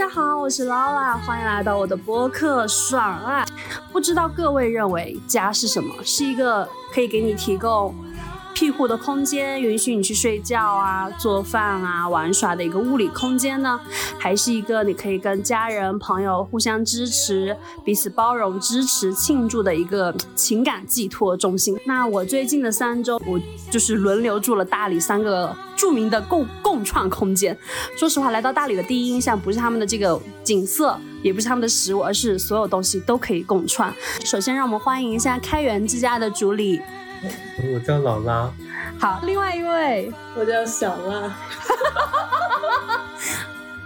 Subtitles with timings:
[0.00, 3.44] 大家好，我是劳拉，欢迎来到我的播客爽啊！
[3.92, 5.94] 不知道各位认为家是什么？
[6.02, 7.94] 是一个可以给你提供
[8.60, 13.80] 庇护的空间，允许你去睡觉啊、做饭啊、玩耍的一个物理空间呢？
[14.18, 21.74] 还是一个你可以跟家人、朋友互相支持、彼此包容、支持、庆祝的一个情感寄托中心？
[21.86, 27.56] 那我最近的三周，我就是轮流住了大理三个著名的共共创空间。
[27.96, 33.90] 说实话，来到大理的第一印象不是他们的这个景色，也不是他们的食物，而是所有东西都可以共创。
[34.22, 36.78] 首先，让我们欢迎一下开元之家的主理。
[37.74, 38.50] 我叫老拉，
[38.98, 41.36] 好，另外一位，我叫小拉。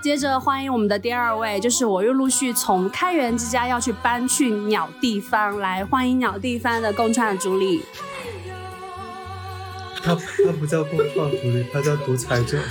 [0.00, 7.82] 接着欢迎我们的第二位，就是我又陆续从开源之家要去搬去鸟地方，来欢迎鸟地方的共创主理。
[10.04, 12.60] 他他不叫共创主力，他叫独裁者。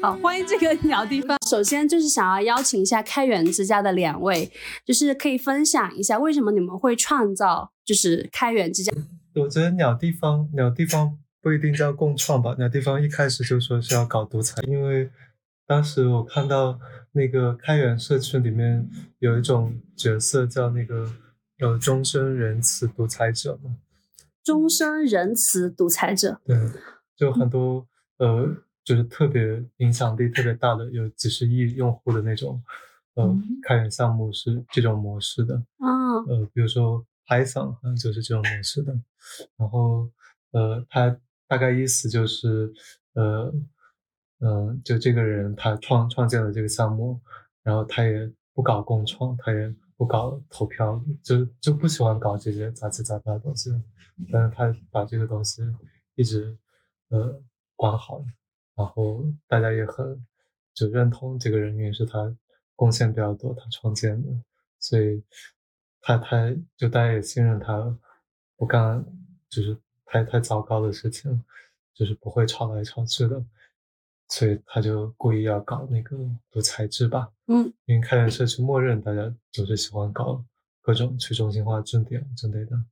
[0.00, 1.36] 好，欢迎这个鸟地方。
[1.46, 4.50] 首先就是想要邀请一下开源之家的两位，
[4.82, 8.90] 就是可以分享一下为什么你们会创造就是开源之家。
[9.34, 15.10] 我觉得鸟地方鸟地方不一定叫共创吧，鸟地方一开始就说是要搞独裁，因为
[15.66, 16.80] 当时我看到
[17.12, 21.12] 那个开源社区里面有一种角色叫那个
[21.58, 23.76] 呃终身仁慈独裁者嘛，
[24.50, 26.56] 终身仁慈独裁者，对，
[27.16, 27.86] 就很多
[28.18, 28.56] 呃。
[28.82, 32.60] 就是特别影响力特别大的，有几十亿用户的那种，
[33.14, 35.54] 呃，开源项目是这种模式的。
[35.78, 38.98] 嗯，呃，比如说 Python，嗯，就是这种模式的。
[39.56, 40.08] 然后，
[40.52, 41.14] 呃，他
[41.46, 42.72] 大概意思就是，
[43.12, 43.52] 呃，
[44.40, 47.20] 嗯，就这个人他创创建了这个项目，
[47.62, 53.70] 然后他也不搞共创，他也不搞投票，就就不喜欢搞这些杂七杂八的东西。
[54.32, 55.62] 但是他把这个东西
[56.14, 56.56] 一直
[57.08, 57.40] 呃
[57.76, 58.24] 管好了。
[58.76, 60.26] 然后大家也很
[60.72, 62.34] 就认同这个人，员是他
[62.74, 64.28] 贡献比较多，他创建的，
[64.78, 65.22] 所以
[66.00, 67.98] 他他就大家也信任他，
[68.56, 69.04] 不干
[69.50, 69.76] 就是
[70.06, 71.44] 太太糟糕的事情，
[71.92, 73.44] 就是不会吵来吵去的，
[74.28, 76.16] 所以他就故意要搞那个
[76.50, 80.42] 独裁制吧，嗯，因为开源社区默认大家就是喜欢搞
[80.80, 82.82] 各种去中心化重点之类的，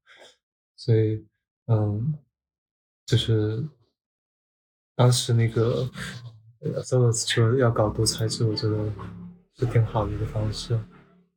[0.79, 1.27] 所以
[1.67, 2.15] 嗯，
[3.05, 3.69] 就是。
[4.99, 5.89] 当时那个
[6.83, 8.93] Solos 说要搞独裁制，我觉得
[9.55, 10.77] 是挺好的一个方式。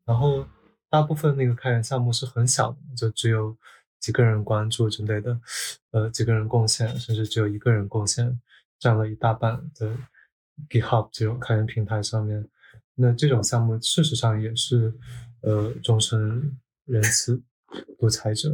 [0.03, 0.43] 然后
[0.89, 3.55] 大部分那个开源项目是很小的，就只有
[3.99, 5.39] 几个人关注之类的，
[5.91, 8.41] 呃，几个人贡献，甚至只有一个人贡献，
[8.79, 9.95] 占了一大半的
[10.67, 12.49] GitHub 这种开源平台上面。
[12.95, 14.91] 那这种项目事实上也是
[15.41, 17.39] 呃终身仁慈
[17.99, 18.49] 独裁者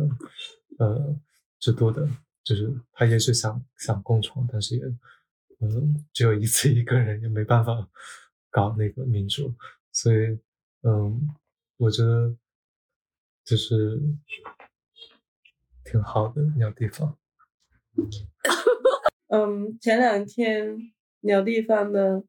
[0.78, 1.16] 呃
[1.60, 2.08] 制度的。
[2.44, 4.84] 就是他也是想想共创，但是也，
[5.60, 7.90] 嗯，只有一次一个人也没办法
[8.50, 9.54] 搞那个民主，
[9.92, 10.40] 所以，
[10.84, 11.30] 嗯，
[11.76, 12.34] 我觉得
[13.44, 14.02] 就是
[15.84, 17.18] 挺好的鸟地方。
[19.28, 22.24] 嗯，前两天鸟地方的，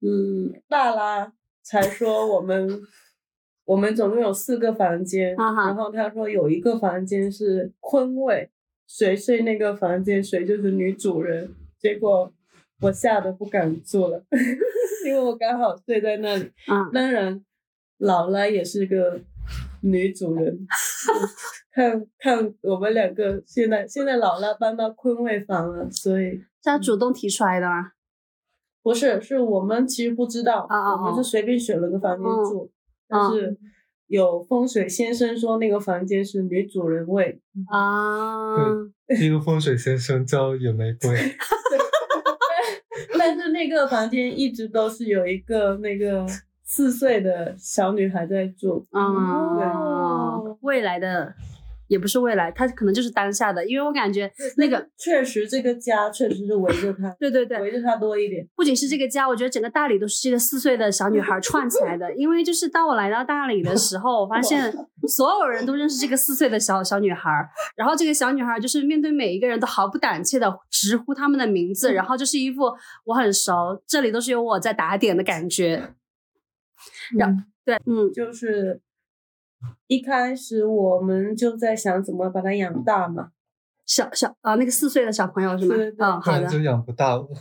[0.00, 2.80] 嗯，大拉才说我们
[3.68, 8.50] 我们总共有四个房间，然后他说有一个房间是坤位。
[8.86, 11.54] 谁睡那个房间，谁就是女主人。
[11.78, 12.32] 结果
[12.80, 14.24] 我吓得不敢住了，
[15.04, 16.50] 因为我刚好睡在那里。
[16.66, 17.44] 啊，当然，
[17.98, 19.20] 老拉也是个
[19.82, 20.66] 女主人。
[21.70, 27.92] 看看我们两个现在，现在老拉搬到坤位房了，所以他主动提出来的吗？
[28.82, 32.70] 不是，是我们其实不知道，我们是随便选了个房间住，
[33.08, 33.56] 但是。
[34.08, 37.38] 有风水先生说那个房间是女主人位
[37.70, 38.56] 啊，
[39.06, 41.10] 对，一个 风水先生叫野玫瑰，
[43.18, 46.24] 但是那个房间一直都是有一个那个
[46.64, 51.34] 四岁的小女孩在住啊，未来的。
[51.88, 58.46] 也不是未来，他可能就是当下的，因为我感觉那个确实这个家确实是围着他，对对对，围着他多一点。
[58.54, 62.14] 不仅是这个家，我觉得整个大理都是这个四岁的小女孩串起来的。
[62.14, 64.72] 因为就是当我来到大理的时候，我发现
[65.08, 67.30] 所有人都认识这个四岁的小小女孩，
[67.74, 72.64] 然后这个小女孩就是面对每一个人都毫不胆怯的直呼他们的名字，然后就是一副
[73.04, 75.94] 我很熟，这里都是有我在打点的感觉。
[77.16, 78.82] 然对，嗯，就是。
[79.86, 83.30] 一开始我们就在想怎么把它养大嘛，
[83.86, 85.74] 小小啊，那个四岁的小朋友是吗？
[85.98, 86.46] 嗯，好的。
[86.46, 87.26] 就养不大了。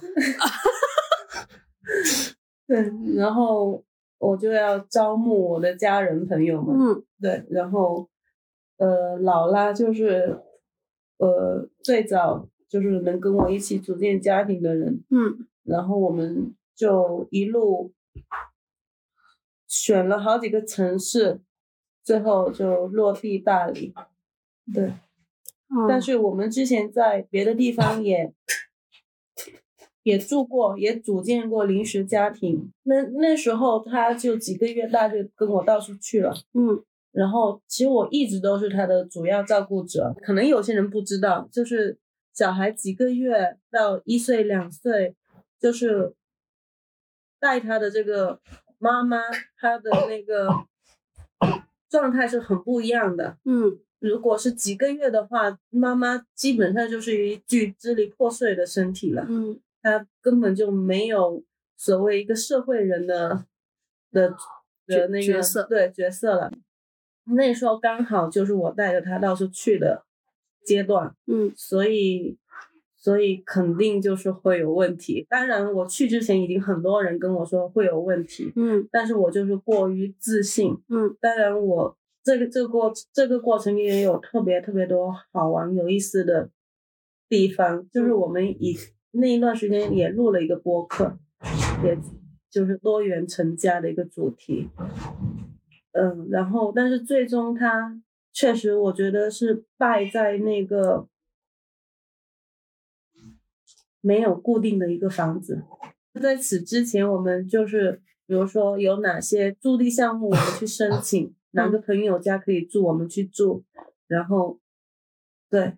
[2.68, 3.84] 对，然后
[4.18, 6.76] 我就要招募我的家人朋友们。
[6.78, 8.10] 嗯，对，然后
[8.78, 10.40] 呃，老拉就是
[11.18, 15.04] 呃最早就是能跟我一起组建家庭的人。
[15.10, 17.94] 嗯，然后我们就一路
[19.68, 21.40] 选了好几个城市，
[22.08, 23.94] 最后就落地大理。
[24.74, 24.94] 对，
[25.90, 28.34] 但是我们之前在别的地方也
[30.04, 32.72] 也住过，也组建过临时家庭。
[32.84, 36.34] 那那时候他就几个月大，就跟我到处去了。
[36.54, 36.82] 嗯，
[37.12, 40.16] 然后其实我一直都是他的主要照顾者。
[40.22, 42.00] 可能有些人不知道，就是
[42.34, 45.14] 小孩几个月到一岁两岁，
[45.60, 46.16] 就是
[47.38, 48.40] 带他的这个。
[48.80, 49.18] 妈妈，
[49.60, 50.48] 他的那个
[51.90, 53.38] 状态是很不一样的。
[53.46, 59.26] 嗯，如果是几个月的话，妈妈基本上就是一具支离破碎的身体了。
[59.30, 61.44] 嗯，她根本就没有
[61.76, 63.46] 所谓一个社会人的
[64.12, 64.36] 的
[64.86, 66.52] 的那个角色，对角色了。
[67.36, 70.06] 那时候刚好就是我带着她到处去的
[70.66, 71.16] 阶段。
[71.28, 72.38] 嗯，所以。
[73.08, 75.26] 所以肯定就是会有问题。
[75.30, 81.16] 当然，我去之前已经很多人跟我说会有问题，嗯，但是我就是过于自信，嗯。
[81.22, 86.50] 当然，我这个这个过这个过程也有特别特别多好玩有意思的
[87.30, 88.76] 地方，就是我们以
[89.12, 91.18] 那一段时间也录了一个播客，
[91.86, 91.98] 也
[92.52, 94.68] 就是多元成家的一个主题，
[95.94, 98.02] 嗯，然后但是最终他
[98.34, 101.08] 确实我觉得是败在那个。
[104.02, 105.64] 没有固定的一个房子，
[106.22, 113.64] 在此之前，我们就是比如说有哪些驻地项目，我们去申 请，哪个朋友家可以住，我们去住。
[114.08, 114.60] 然后，
[115.50, 115.74] 对，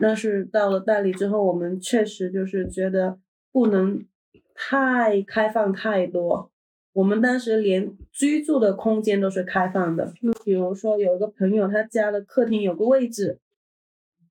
[0.00, 3.18] 那是到了大理之后，我们确实就是觉得
[3.50, 4.06] 不能
[4.54, 6.50] 太开放太多。
[6.92, 10.12] 我们当时连居住的空间都是开放的，
[10.44, 13.40] 比如说有一个朋友他家的客厅有个位置。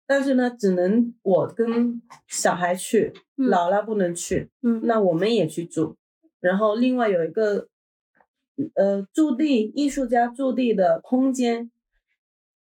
[0.05, 4.49] 但是呢，只能我跟小孩去，姥姥不能去。
[4.61, 5.95] 嗯，那我们也去住。
[6.41, 7.69] 然后另外有一个，
[8.75, 11.71] 呃，驻地艺术家驻地的空间，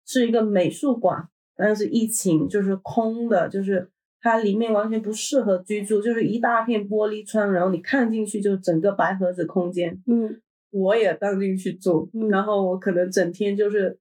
[0.05, 3.89] 是一个美术馆，但是疫情就是空的，就是
[4.21, 10.01] 它里面完全不适合居住，就是一大片玻璃窗，然后你看进去就整个白盒子空间。
[10.05, 10.39] 嗯，
[10.69, 13.97] 我也当进去住，然后我可能整天就是。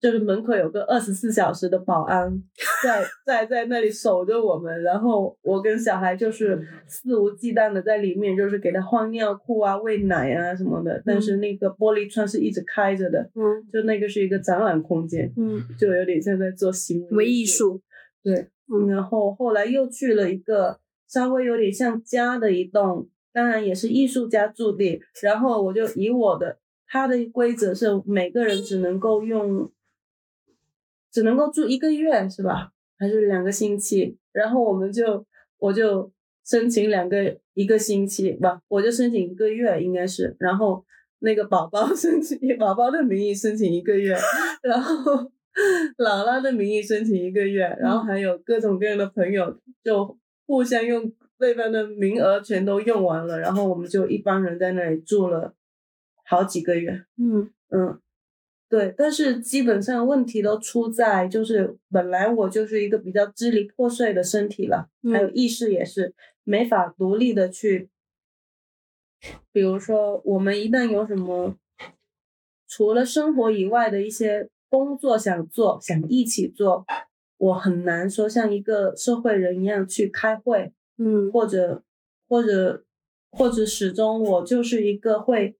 [0.00, 2.42] 就是门口有个二十四小时的保安
[2.82, 11.02] 在 在在那里守着我们，然后我跟小孩就是肆无忌惮的在里面，就是给他换尿裤啊、喂奶啊什么的。
[11.04, 17.82] 但是那个玻璃窗是一直开着的，嗯，就那个是一个展览空间，嗯，就有点像在做行为艺术，
[18.22, 18.88] 对，嗯。
[18.88, 24.98] 然后后来又去了一个稍微有点像家的一栋，当然也是艺术家驻地。
[25.22, 26.56] 然后我就以我的
[26.88, 29.70] 他的规则是每个人只能够用。
[31.12, 32.72] 只能够住一个月是吧？
[32.98, 34.16] 还是两个星期？
[34.32, 35.24] 然后我们就
[35.58, 36.12] 我就
[36.44, 40.36] 申请两个一个星期不，我就申请一个月应该是。
[40.38, 40.84] 然后
[41.20, 44.16] 那个宝宝 申请以宝宝的名义申请一个月，
[44.62, 45.12] 然后
[45.98, 55.54] 姥姥的名义申请一个月，然后还有各种各样的朋友就互相用对方的名额全都用完了，然后我们就一帮人在那里住了
[56.26, 57.04] 好几个月。
[57.16, 57.98] 嗯嗯。
[58.70, 67.90] 对，但是基本上问题都出在就是本来我就是一个比较支离破碎的身体了，还有意识也是没法独立的去，
[69.50, 71.56] 比如说我们一旦有什么
[72.68, 76.86] 除了生活以外的一些工作想做，想一起做，
[77.38, 81.82] 我很难说像一个社会人一样去开会，嗯，或者
[82.28, 82.84] 或者
[83.32, 85.56] 或者始终我就是一个会。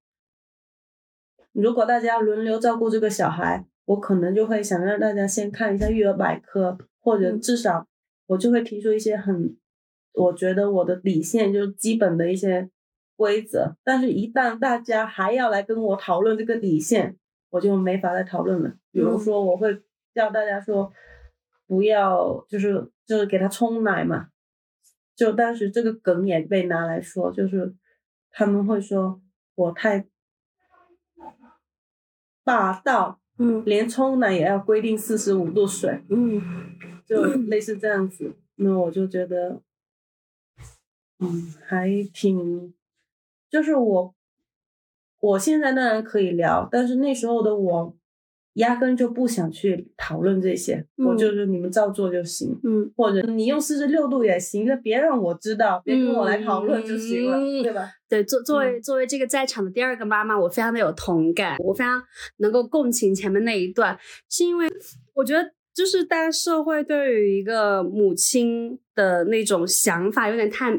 [1.53, 7.89] 如果大家轮流照顾这个小孩，我可能就会想让大家先看一下育儿百科，或者至少
[8.27, 9.57] 我就会提出一些很，
[10.13, 12.71] 我觉得我的底线就是基本的一些
[13.17, 13.77] 规则。
[13.83, 17.17] 但是，一旦大家还要来跟我讨论这个底线，
[17.51, 18.73] 我就没法再讨论了。
[18.93, 19.83] 比如说，我会
[20.15, 20.93] 叫大家说，
[21.67, 24.29] 不要就是就是给他冲奶嘛。
[25.17, 27.75] 就当时这个梗也被拿来说，就是
[28.31, 29.21] 他们会说
[29.57, 30.07] 我太。
[32.51, 36.43] 霸道，嗯，连冲奶也要规定四十五度水，嗯，
[37.07, 38.35] 就类似这样子。
[38.57, 39.63] 那我就觉得，
[41.21, 42.75] 嗯，还挺，
[43.49, 44.15] 就是我，
[45.21, 47.97] 我现在当然可以聊，但是那时候的我。
[48.55, 57.89] 压根就不想去讨论这些，我就是你们照做就行，嗯，或者你用四十六度也行，那别让我知道，别跟我来讨论就行了，对吧？
[58.09, 62.03] 对，作作为作为这个在场的第二个妈妈，我非常的有同感，我非常
[62.39, 63.97] 能够共情前面那一段，
[64.29, 64.67] 是因为
[65.15, 70.77] 我觉得就是大家社会对于一个母亲的那种想法有点太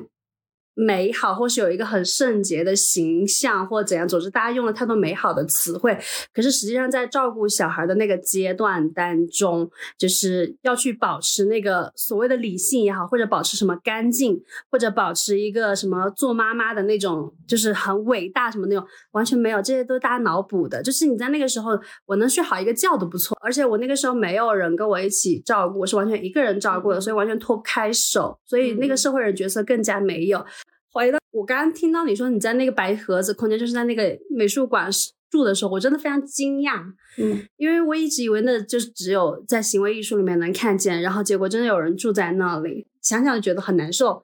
[0.74, 4.08] 美好，或是有一个很圣洁的形象，或怎样。
[4.08, 5.98] 总之，大家用了太多美好的词汇。
[6.34, 20.82] 可是实际上，在照顾小孩的那个阶段当中，就是要去保持那个所谓的理性也好，或者保持什么干净，或者保持一个什么做妈妈的那种，就是很伟大什么那种，完全没有，这些都是大家脑补的。
[20.82, 21.72] 就是你在那个时候，
[22.06, 23.38] 我能睡好一个觉都不错。
[23.42, 28.40] 而且我那个时候没有人跟我一起照顾，我是完全一个人照顾的，所以完全脱不开手。
[28.46, 30.44] 所以那个社会人角色更加没有。
[30.92, 34.90] 回到我刚刚听到你说你在那个白盒子空间，就是在那个美术馆
[35.30, 36.84] 住的时候，我真的非常惊讶。
[37.18, 42.88] 嗯，因为我一直以为那就是只有在行为艺术里面能看见，然后结果真的有人住在那里。
[43.02, 44.24] 想想就觉得很难受，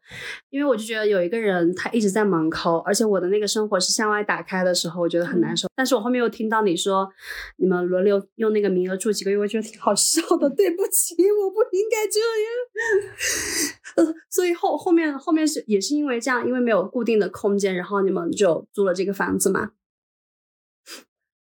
[0.51, 5.67] 因为我就觉得有一个人他一直在门口，而且我的那个生活是向外打开的时候，我觉得很难受。
[5.75, 7.09] 但是我后面又听到你说
[7.57, 10.47] 你们轮流用那个名额住几个月，我觉得挺好笑的。
[10.51, 14.07] 对不起，我不应该这样。
[14.07, 19.71] 呃， 所以后后面后面是也是因为这样，因为没有固定的空间，然后你们就租了这个房子嘛。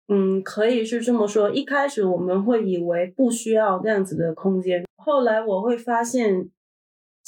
[0.08, 1.52] 嗯，可以是这么说。
[1.52, 6.50] 一开始我们会以为不需要这样子的空间，后来我会发现。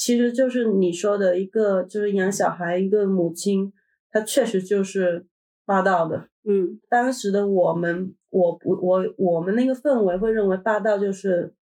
[0.04, 3.72] 其实就是你说的一个，就是养小孩一个母亲，
[4.10, 5.28] 她确实就是
[5.64, 6.28] 霸道的。
[6.44, 11.54] 嗯，当时的我们，我不我我们那个氛围会认为霸道就是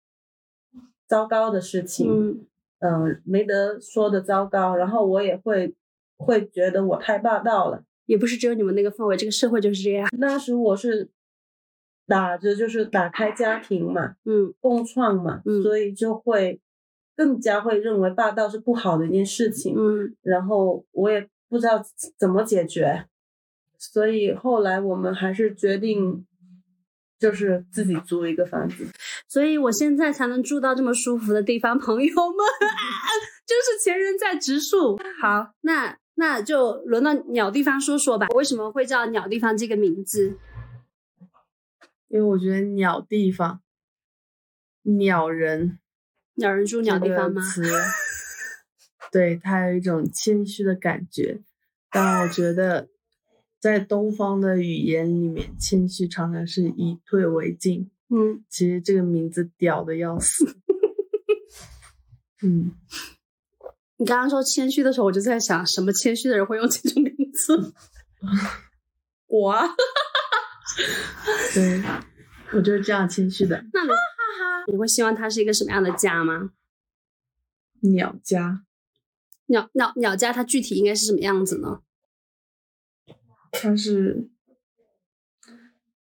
[1.05, 2.09] 糟糕的事情。
[2.09, 2.45] 嗯
[2.79, 4.73] 嗯，没得说的糟糕。
[4.73, 5.75] 然后我也会
[6.15, 7.83] 会觉得我太霸道了。
[8.05, 10.07] 也不是只有你们那个氛围，这个社会就是这样。
[10.17, 11.09] 那时我是
[12.07, 16.61] 打着就是打开家庭嘛，嗯，共创嘛，嗯，所以就会。
[17.19, 21.83] 更加会认为霸道是不好的一件事情，嗯，然后我也不知道
[22.17, 23.07] 怎么解决，
[23.77, 26.25] 所以后来我们还是决定，
[27.19, 28.87] 就是自己租一个房子，
[29.27, 32.37] 所以我现在才能住到这么舒服的地方，朋友们，
[33.45, 34.97] 就是前人在植树。
[35.21, 40.37] 好，那那就轮到鸟地方说说吧，为什么会叫鸟地方这个名字？
[42.07, 43.59] 因为我觉得鸟地方，
[44.83, 45.79] 鸟人。
[46.39, 47.41] 鸟人住鸟地方吗？
[49.11, 51.41] 对，它有一种谦虚的感觉。
[51.91, 52.87] 但我觉得，
[53.59, 57.91] 在东方的语言里面，谦虚常常是以退为进。
[58.09, 60.57] 嗯，其实这个名字屌的要死。
[62.41, 62.71] 嗯，
[63.97, 67.73] 你刚刚说谦虚的时候，我就在想，什么谦虚的人会用这种名字？
[69.27, 69.65] 我啊，
[71.53, 71.83] 对，
[72.53, 73.65] 我就是这样谦虚的。
[73.73, 73.91] 那你？
[74.67, 76.51] 你会希望它是一个什么样的家吗？
[77.81, 78.63] 鸟家，
[79.47, 81.81] 鸟鸟鸟家，它具体应该是什么样子呢？
[83.51, 84.29] 它是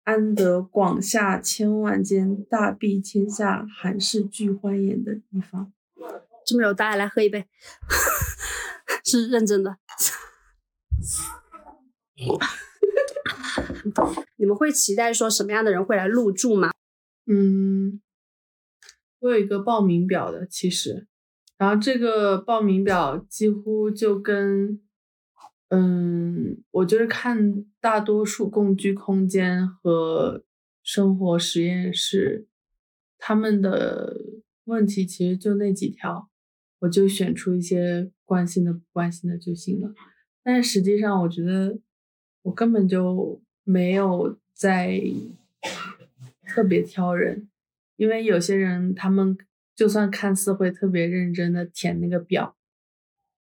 [0.05, 5.73] 安得广厦千万间，大庇天下寒士俱欢颜的地方。
[6.45, 7.49] 这么有大家来喝一杯，
[9.05, 9.79] 是认真的。
[14.37, 16.71] 你们会期待说什么样的人会来入住吗？
[17.27, 18.01] 嗯。
[19.21, 21.07] 我有一个报名表的，其实，
[21.59, 24.81] 然后这个报名表几乎就跟，
[25.69, 30.43] 嗯，我就是看大多数共居空间和
[30.83, 32.49] 生活实验室，
[33.19, 34.17] 他们的
[34.65, 36.31] 问题其实就那几条，
[36.79, 39.93] 我就选出一些关心的、不关心的就行了。
[40.43, 41.79] 但是实际上，我觉得
[42.41, 45.01] 我根本就没有在
[46.47, 47.49] 特别挑人。
[47.97, 49.37] 因为有些人，他们
[49.77, 52.57] 就算看似会特别认真的填那个表，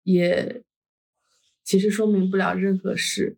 [0.03, 0.63] 也
[1.65, 3.37] 其实说明不了任何事。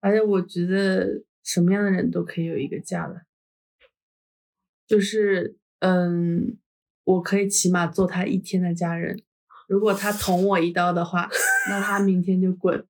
[0.00, 3.22] 而且我觉得什么样的人都可以有一个家的，
[4.86, 6.56] 就是嗯，
[7.04, 9.22] 我可以起码做他一天的家人。
[9.66, 11.28] 如果他捅我一刀的话，
[11.70, 12.84] 那他明天就滚，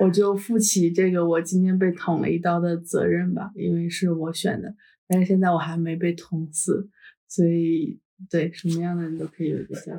[0.00, 4.74] 我就负起这个我今天被捅了一刀的责任吧，因为是我选的。
[5.06, 6.88] 但是现在我还没被捅死，
[7.28, 9.92] 所以对什么样的人都可以有一个家。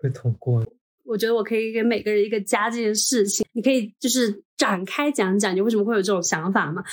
[0.00, 0.64] 被捅过，
[1.04, 6.84] 我觉得我可以给每个人一个家这件事情，你可以就是展开讲讲，你为什么会有这种想法吗？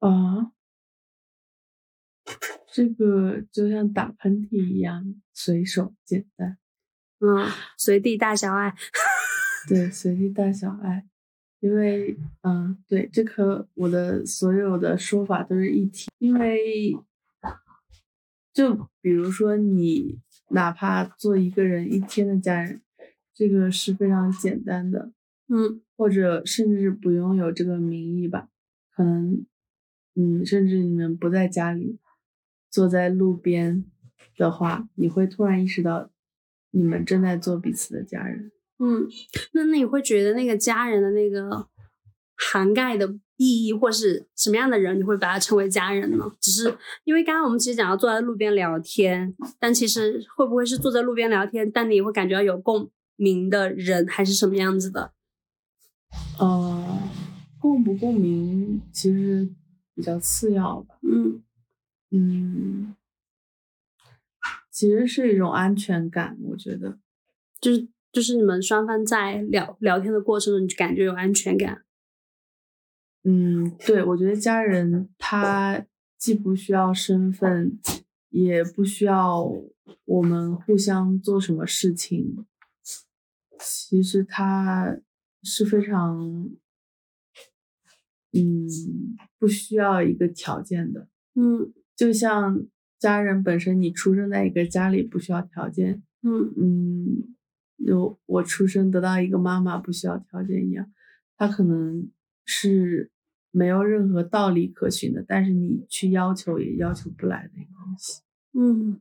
[0.00, 0.52] 啊，
[2.70, 6.58] 这个就像打喷嚏一样，随手简单，
[7.20, 8.74] 嗯，随地大小爱，
[9.66, 11.06] 对，随地大小爱。
[11.60, 16.08] 因为，嗯，对，这和我的所有的说法都是一体。
[16.18, 16.94] 因为，
[18.52, 20.18] 就比如说你
[20.50, 22.80] 哪怕做一个人一天的家人，
[23.34, 25.12] 这个是非常简单的，
[25.48, 28.48] 嗯，或者甚至不用有这个名义吧，
[28.94, 29.44] 可能，
[30.14, 31.98] 嗯，甚至你们不在家里，
[32.70, 33.84] 坐在路边
[34.36, 36.10] 的话，你会突然意识到，
[36.70, 38.52] 你们正在做彼此的家人。
[38.78, 39.08] 嗯，
[39.52, 41.66] 那那你会觉得那个家人的那个
[42.34, 46.30] 涵盖的意义，或是什么样的人，你会把他称为家人呢？
[46.40, 55.12] 只是因为刚刚我们其实讲到坐在路边聊天，但其实会不会是坐在路边聊天，但你会感觉到有共鸣的人，还是什么样子的？
[56.38, 56.98] 呃，
[57.58, 59.48] 共不共鸣其实
[59.94, 60.96] 比较次要吧。
[61.02, 61.42] 嗯
[62.10, 62.94] 嗯。
[64.70, 66.98] 其实是一种安全感，我觉得，
[67.62, 71.84] 就是就是你们双方在聊聊天的过程中，你就感觉有安全感。
[73.24, 75.84] 嗯，对，我觉得家人他
[76.16, 77.78] 既不需要身份，
[78.30, 79.52] 也不需要
[80.06, 82.46] 我们互相做什么事情，
[83.58, 84.96] 其实他
[85.42, 86.48] 是非常，
[88.32, 88.66] 嗯，
[89.38, 91.06] 不需要一个条件的。
[91.34, 92.66] 嗯，就像。
[92.98, 97.35] 家人本身，你出生在一个家里不需要条件，嗯嗯，
[97.76, 100.90] 有我出生得到一个妈妈不需要条件一样，
[101.36, 102.10] 他可能
[102.44, 103.10] 是
[103.50, 108.22] 没有任何道理可循的，但是你去要求也要求不来的一个东西。
[108.58, 109.00] 嗯，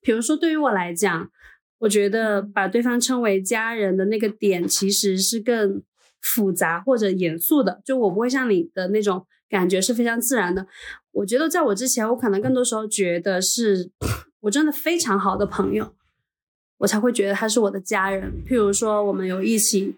[0.00, 1.30] 比如说对于我来讲，
[1.78, 5.82] 我觉得把对方称为家人的那个点其实是更
[6.20, 10.66] 复杂或者严肃的，就我不会像你的那种感觉是非常自然的。
[11.10, 13.90] 我觉得在我之前，我可能更多时候觉得是
[14.40, 15.94] 我真的非常好的朋友，
[16.82, 18.42] 我才会觉得他是我的家人。
[18.44, 19.94] 譬如说，我们有一起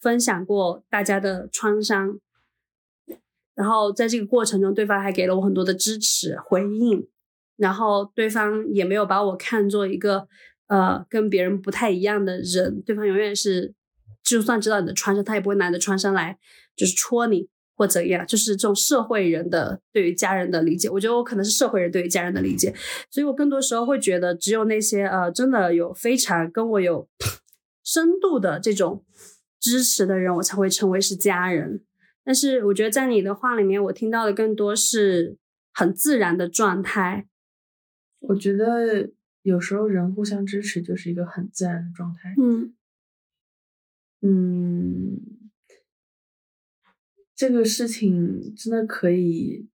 [0.00, 2.20] 分享过大家的创伤，
[3.56, 7.08] 然后在这个过程中，对方还给了我很多的支持回应，
[7.56, 10.28] 然后对方也没有把我看作一个
[10.68, 13.74] 呃跟别人不太一样的人，对方永远是，
[14.22, 16.38] 就算知道你的创伤，他也不会拿着创伤来
[16.76, 17.48] 就是戳你。
[17.80, 22.74] 或怎样，就是这种社会人的对于家人的理解，我觉得我可能是社会人对于家人的理解，
[23.10, 27.08] 所以我更多时候会觉得，只有那些呃真的有非常跟我有
[27.82, 29.02] 深度的这种
[29.58, 31.82] 支持的人，我才会称为是家人。
[32.22, 35.38] 但是我觉得在你的话里面，我听到的更多是
[35.72, 37.28] 很自然的状态。
[38.18, 39.08] 我觉得
[39.40, 42.34] 有时候人互相支持就是一个很自然的状态。
[42.38, 42.74] 嗯
[44.20, 45.39] 嗯。
[47.40, 49.66] 这个事情真的可以，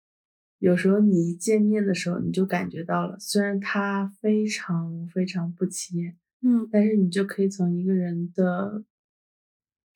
[0.61, 8.85] 有时候你一见面的时候你就感觉到了，虽然他非常非常不起眼，嗯，但是你就可以从一个人的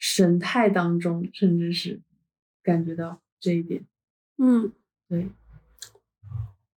[0.00, 2.00] 神态当中，甚至是
[2.60, 3.86] 感觉到这一点。
[4.38, 4.72] 嗯，
[5.08, 5.28] 对，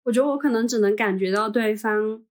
[0.03, 2.23] 我觉得我可能只能感觉到对方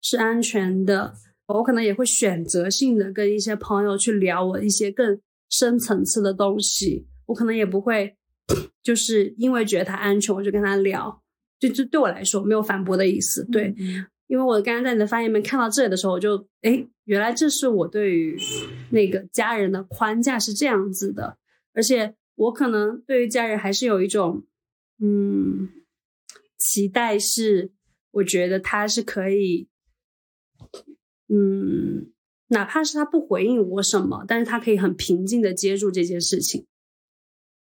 [0.00, 1.14] 是安全的，
[1.48, 7.06] 我可能也会选择性的跟一些朋友去聊我一些更深层次的东西。
[7.26, 8.16] 我可能也不会，
[8.82, 11.22] 就是因为觉得他安全，我就跟他聊。
[11.58, 13.42] 就就对我来说，没有反驳的意思。
[13.50, 13.74] 对，
[14.26, 18.38] 因为我刚刚在你的发言里面看到这里的时候，我就哎，原来这是我对于
[18.90, 21.38] 那个家人的框架是这样子的。
[21.72, 24.44] 而且我可能对于家人还是有一种
[25.00, 25.70] 嗯
[26.58, 27.72] 期待，是
[28.10, 29.68] 我觉得他是可以，
[31.30, 32.12] 嗯，
[32.48, 36.66] 哪怕是他不回应我什么，但是他可以很平静的接住这件事情。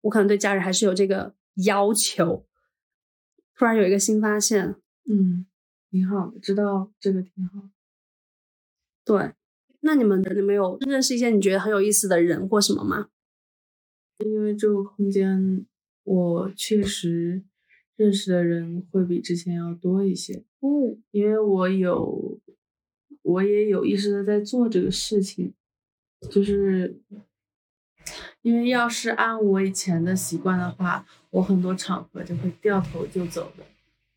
[0.06, 2.46] 我可能对家人还是有这个要求。
[3.56, 4.76] 突然有一个新发现，
[5.10, 5.46] 嗯，
[5.90, 7.70] 挺好的，知道这个挺好。
[9.04, 9.32] 对，
[9.80, 13.08] 那你们你们有认识一些你觉得很有意思的人或什么吗？
[14.18, 15.66] 因为这个空间，
[16.04, 17.42] 我确实
[17.96, 20.44] 认识的人会比之前要多一些。
[20.60, 22.38] 嗯，因为我有，
[23.22, 25.52] 我也有意识的在做这个事情，
[26.30, 27.00] 就是。
[28.46, 33.64] 因为要是按我以前的习惯的话，我很多场合就会掉头就走的。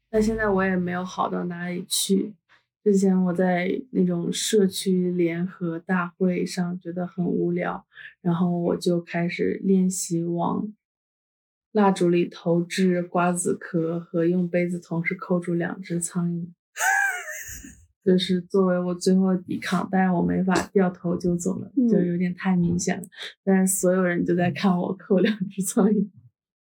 [0.07, 2.31] 但现在我也没有好到哪里去。
[2.83, 7.83] 之前我在那种社区联合大会上觉得很无聊，
[8.21, 10.71] 然后我就开始练习往
[11.71, 16.45] 蜡烛里投掷瓜子壳和用杯子同时扣住两只苍蝇。
[18.03, 23.03] 就是作为我最后抵抗，但是我没法掉头就走了，就有点太明显了。
[23.43, 26.09] 但是所有人就在看我扣两只苍蝇，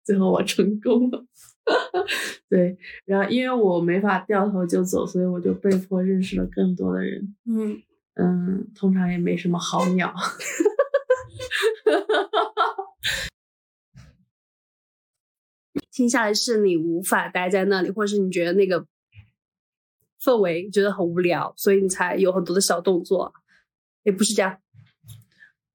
[0.05, 1.24] 最后我成功了。
[2.51, 7.35] 对，然后因为我没法掉头就走，所以我就被迫认识了更多的人。
[7.46, 7.81] 嗯
[8.14, 10.12] 嗯，通常也没什么好鸟。
[15.92, 18.87] 听下来是你无法待在那里，或者是你觉得那个。
[20.20, 23.33] 氛围觉得很无聊，所以你才有很多的小动作，
[24.02, 24.61] 也不是这样。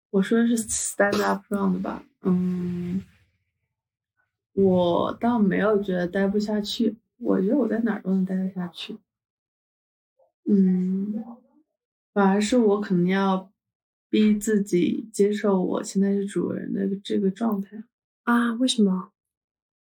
[0.10, 3.04] 我说的是 stand up round 吧，嗯，
[4.54, 8.98] 我倒没有觉得待不下去，我觉得我在哪儿都能待得下去。
[10.50, 11.24] 嗯，
[12.14, 13.52] 反而是我可能要
[14.10, 17.84] 逼自己接受我现在是主人的这个状态
[18.24, 18.54] 啊？
[18.54, 19.12] 为什么？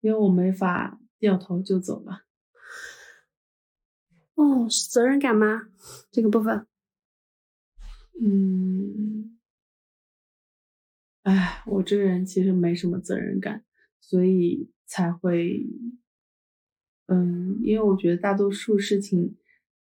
[0.02, 2.24] 因为我没法掉头就走了。
[4.38, 5.70] 哦，是责任感吗？
[6.12, 6.68] 这个部分？
[8.22, 9.36] 嗯，
[11.24, 13.64] 哎，我这个人其实没什么责任感，
[14.00, 15.66] 所以才会，
[17.08, 19.36] 嗯，因为我觉得大多数事情，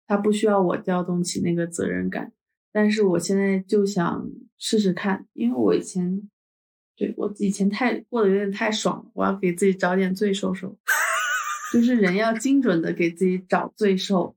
[0.06, 2.34] 它不需要我调动起那个责任感，
[2.74, 6.30] 但是我现在就想试试看，因为我以前，
[6.98, 10.78] 对我以前太过得有点太爽了，我要给自己找点罪受受，
[11.72, 14.36] 就是人要精准的给自己找罪受。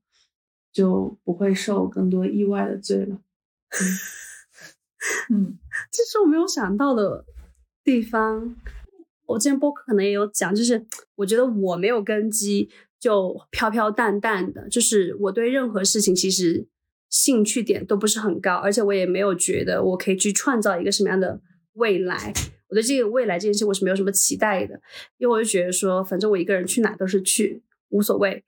[0.75, 3.21] 就不会受更多意外的罪了。
[5.29, 5.57] 嗯，
[5.89, 7.23] 这是我没有想到的
[7.81, 8.57] 地方。
[9.25, 10.85] 我之前播客可能也有讲，就是
[11.15, 16.67] 我觉得我没有根基，就飘飘淡淡的，就是我对任何事情其实
[17.09, 21.39] 兴趣点都不是很高，而且我也没有觉得我可以去创造一个什么样的
[21.75, 22.33] 未来。
[22.67, 24.81] 我对这个未来这件事我是没有什么期待的，
[25.17, 28.43] 因为我就觉得说，反正我一个人去哪都是去，无所谓。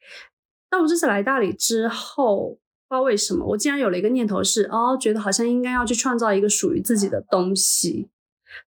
[0.70, 8.10] 但我这次来大理之后，不知道为什么，我竟然有了一个念头是，哦，觉得好像应该要去创造一个属于自己的东西，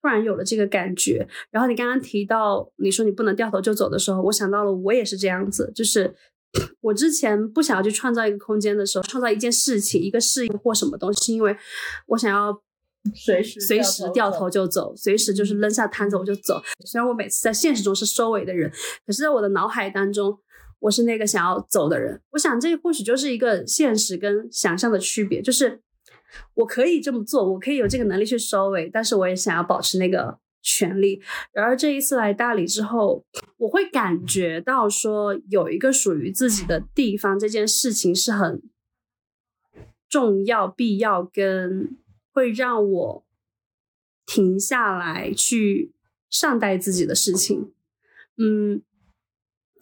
[0.00, 1.26] 突然有了这个感觉。
[1.50, 6.14] 然后你刚刚提到，你说你不能掉头就走的时候，我想到了我也是这样子，就是
[6.80, 11.56] 我之前不想要去创造一个空间的时候，创造一件事情、一个事业或什么东西，因为
[12.06, 12.60] 我想要
[13.14, 16.62] 随时随时掉头就走，随时就是扔下摊子我就走。
[16.84, 18.70] 虽然我每次在现实中是收尾的人，
[19.06, 20.38] 可是在我的脑海当中。
[20.84, 25.80] 我是那个想要走的人，我想这或许就是一个现实跟想象的区别，就是
[26.52, 31.22] 我可以这么做，我可以有这个能力去收尾，但是我也想要保持那个权利。
[31.54, 33.24] 然而这一次来大理之后，
[33.56, 38.62] 我会感觉到说有一个属于自己的地方，这件事情是很
[40.06, 41.96] 重要、必要，跟
[42.30, 43.26] 会让我
[44.26, 45.94] 停下来去
[46.28, 47.72] 善待自己的事情。
[48.36, 48.82] 嗯。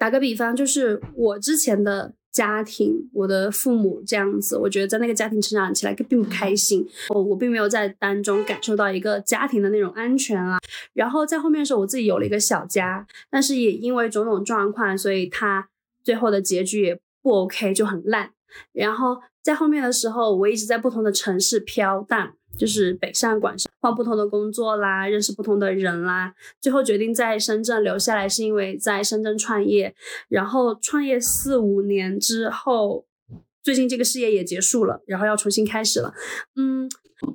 [0.03, 10.59] 打个比方，就是我之前的家庭，我的父母这样子，我觉得在那个家庭成长起来并不开心，我我并没有在当中感受到一个家庭的那种安全啊。
[10.93, 15.69] 然后在后面的时候，我自己有了一个小家，但是也因为种种状况，所以他
[16.03, 18.33] 最后的结局也不 OK，就很烂。
[18.73, 22.33] 然后在后面的时候，我一直在不同的城市飘荡。
[22.59, 29.95] 就是北上广深换不同的工作啦，认识不同的人啦，最后决定在深圳留下来，是因为在深圳创业。
[30.29, 33.05] 然后创业四五年之后，
[33.63, 36.13] 最近这个事业也结束了，然后要重新开始了。
[36.57, 36.89] 嗯，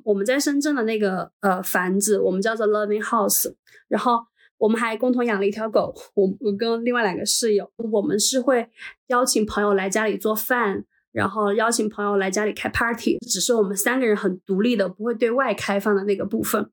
[0.03, 3.53] 我们在深圳的那个呃房子，我们叫做 Loving House。
[3.87, 4.19] 然后
[4.57, 5.93] 我们还共同养了一条狗。
[6.13, 8.69] 我我跟另外两个室友，我们是会
[9.07, 10.85] 邀请朋友来家里做饭。
[11.17, 16.69] 然后邀请朋友来家里开 party，只是我们三个人很独立的，不会对外开放的那个部分，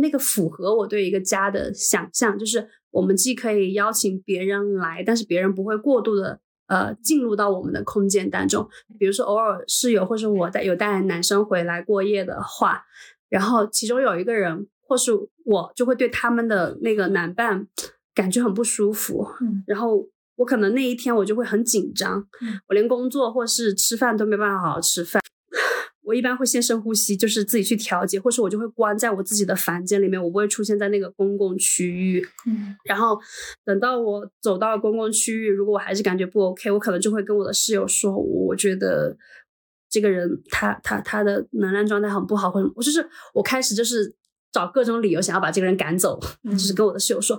[0.00, 8.68] 那个符合我对一个家的想象，就是我们既可以邀请别人来，但是别人不会过度的呃进入到我们的空间当中。
[9.00, 12.84] 比如说偶尔室友或是我带有带男生回来过夜的话，
[13.28, 15.10] 然后其中有一个人或是
[15.44, 17.66] 我就会对他们的那个男伴
[18.14, 19.26] 感觉很不舒服，
[19.66, 20.06] 然后。
[20.36, 22.26] 我可能那一天我就会很紧张，
[22.68, 25.20] 我连工作或是吃饭都没办法好好吃饭。
[26.06, 32.24] 我一般会先深呼吸，就是自己去调节，或是我就会关在我自己的房间里面，我不会出现在那个公共区域。
[32.46, 33.18] 嗯，然后
[33.64, 39.16] 等到我走到公共区域，如果我还是感觉不 OK，我可能就会跟我的室友说，我觉得
[39.90, 44.14] 这个人他他他的能量状态很不好，或者我就是我开始就是
[44.52, 47.36] 找各种理由想要把这个人赶走，就是跟我的室友说，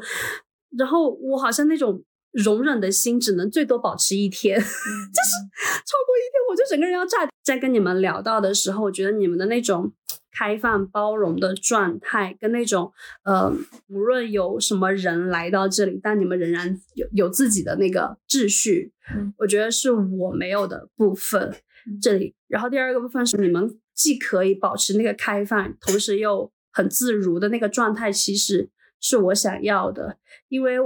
[0.77, 2.03] 然后我好像那种。
[2.31, 7.27] 容忍的心只能最多保持一天， 就是超过一天我就整个人要炸。
[7.43, 9.93] 在跟你们聊到的时候，我觉得你们的那种
[10.37, 12.91] 开放包容的状态，跟那种
[13.23, 13.49] 呃，
[13.87, 18.91] 无论有什么人来到这里，但你们仍然有有自己的那个秩序，
[19.37, 21.55] 我觉得是我没有的部分。
[22.01, 30.17] 这里，然后第二个部分是你们既可以保持那个开放，同时又很自如的那个状态，其实是我想要的，
[30.49, 30.77] 因为。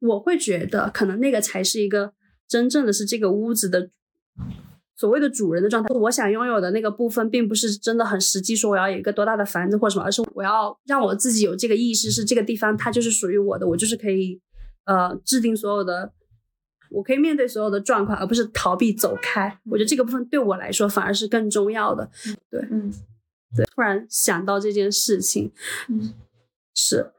[0.00, 2.12] 我会觉得，可能那个才是一个
[2.46, 3.90] 真正的是这个屋子的
[4.96, 5.88] 所谓的主人的状态。
[5.94, 14.40] 我想拥有的那个部分，并不是真的很实际，说我要有一个多大的房子或什么，而是我要让我自己有这个意识，是这个地方它就是属于我的，我就是可以
[14.86, 16.12] 呃制定所有的，
[16.90, 19.58] 我可以面对所有的状况，而不是逃避走开。
[19.70, 22.10] 我觉得这个部分对我来说反而是更重要的。
[22.50, 22.92] 对，嗯，
[23.56, 25.52] 对，突然想到这件事情，
[25.88, 26.14] 嗯，
[26.74, 27.12] 是。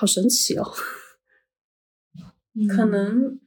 [0.00, 0.64] 好神奇哦！
[2.74, 3.38] 可能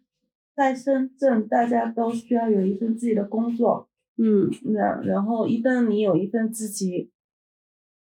[0.56, 7.10] 在深圳，大家都需要有一份自己的工作，嗯，然然后一旦你有一份自己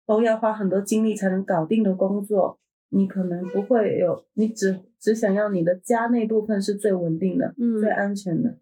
[0.07, 8.57] 都要花很多精力才能搞定的工作，你可能不会有，你只只想要你的家那部分是最稳定的，嗯，最安全的，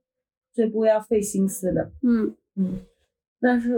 [0.54, 2.80] 最不要费心思的，嗯嗯。
[3.38, 3.76] 但是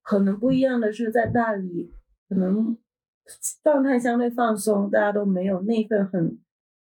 [0.00, 1.92] 可能不一样的是，在大理
[2.26, 2.78] 可能
[3.62, 6.38] 状态相对放松，大家都没有那份很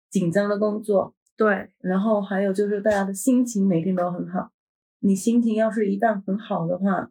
[0.09, 1.13] 紧张的工作。
[1.37, 4.51] 对，然后还有就是大家的心情每天都很好。
[4.99, 7.09] 你心情要是一旦很好的话，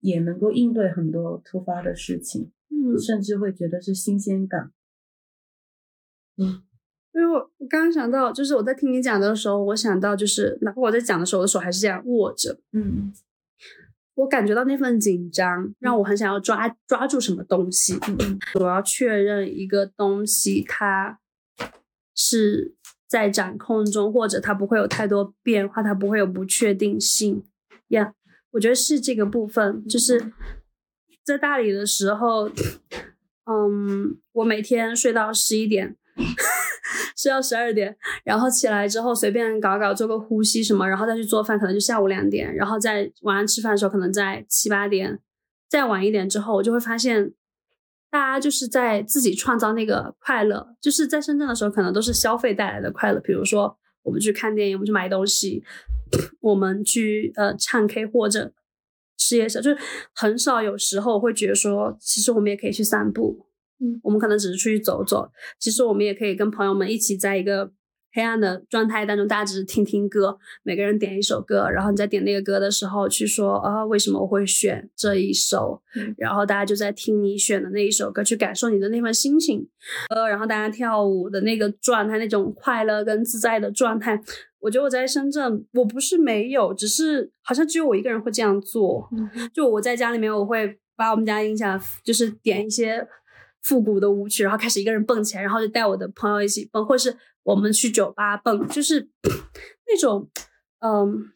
[0.00, 4.70] 也能够应对很多突发的事情，嗯，甚至会觉得是新鲜感。
[6.36, 6.62] 嗯，
[7.12, 13.12] 因为我我刚刚想到，就是我在听你讲的时候，我想到就是哪怕我在讲的时候，我的手还是这样握着，嗯，
[14.14, 21.18] 我感觉到那份紧张，让我很想要抓抓住什么东西，嗯，我要确认一个东西它
[22.14, 22.74] 是。
[23.06, 27.44] 在掌控中，或者它不会有太多变化，它不会有不确定性
[27.88, 28.12] 呀。
[28.50, 30.32] 我觉得是这个部分，就是
[31.22, 32.48] 在大理的时候，
[33.44, 35.96] 嗯，我每天睡到十一点，
[37.24, 45.18] 睡到十二点，然后起来之后随便搞搞，做个呼吸什么，然后再去做饭，可能就下午两点，然后在晚上吃饭的时候，可能在七八点，
[45.68, 47.32] 再晚一点之后，我就会发现。
[48.10, 53.18] 大家就是在自己创造那个快乐，就是在深圳的时候，可能都是消费带来的快乐。
[53.18, 55.64] 比如说，我们去看电影，我们去买东西，
[56.40, 58.52] 我们去呃唱 K 或者
[59.18, 59.78] 吃夜宵，就是
[60.14, 63.44] 很少有时候会觉得说，其实我们也可以去散步，
[63.84, 67.72] 嗯，我们可能只是出去走走，其实我们也可以跟朋友们一起在一个。
[68.16, 75.82] 黑暗的状态当中，大家只是听听歌，每个人点一首歌，然后你在点那个歌的时候去说啊，为什么我会选这一首？
[76.16, 79.68] 然后大家就在听你选的那一首歌，去感受你的那份心情。
[80.10, 84.16] 呃，然后大家跳舞的那个状态，那种快乐跟自在的状态，
[84.60, 89.10] 我觉得我在深圳，我不是没有，只是好像只有我一个人会这样做。
[89.52, 93.04] 就我在家里面，我会把我们家音响就是点一些
[93.64, 97.16] 复古的舞曲，然后开始一个人蹦起来，然后就带我的朋友一起蹦，或是。
[97.44, 99.06] 我们去酒吧蹦，就是
[99.86, 100.30] 那种，
[100.80, 101.30] 嗯，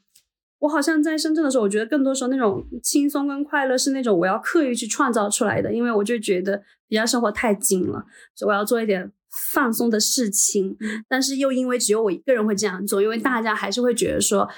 [0.61, 9.13] 我好像在深圳的时候，我觉得更多时候那种轻松跟快乐是那种我要刻意去创造出来的，因为我就觉得比较生活太紧了，所以我要做一点
[9.53, 10.79] 放松的事情。
[11.07, 14.49] 但是又因为只有我一个人会这样做，因为大家还是会觉得说，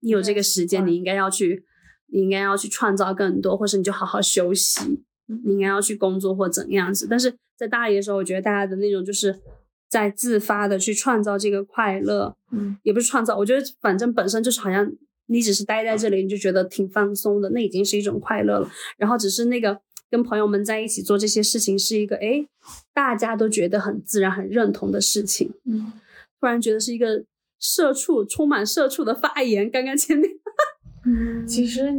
[0.00, 1.64] 你有这个时间，你应该要去，
[2.12, 5.02] 你应该要去创造更多，或者你就好好休息，
[5.44, 7.06] 你应该要去工作或怎样子。
[7.08, 9.38] 但是在大理的时候，我觉得大家的那种就是。
[9.90, 14.86] 在自发的去创造这个快乐，嗯，也不是创造，我觉得反正本身就是好像
[15.28, 18.70] 你只是待在这里，你就觉得挺放松的，那已经是一种快乐了。
[18.98, 22.46] 然后只是那个跟朋友们在一起做这些事情，是一个哎，
[22.92, 25.54] 大家都觉得很自然、很认同的事情。
[25.64, 25.90] 嗯，
[26.38, 27.24] 突然觉得是一个
[27.58, 29.70] 社畜，充满社畜的发言。
[29.70, 30.30] 刚刚前面，
[31.06, 31.90] 嗯， 其实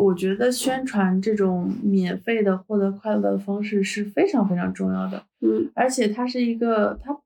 [0.00, 5.26] 我觉得宣传这种免费的获得快乐的方式是非常非常重要的。
[5.40, 7.16] 嗯，而且它是一个它。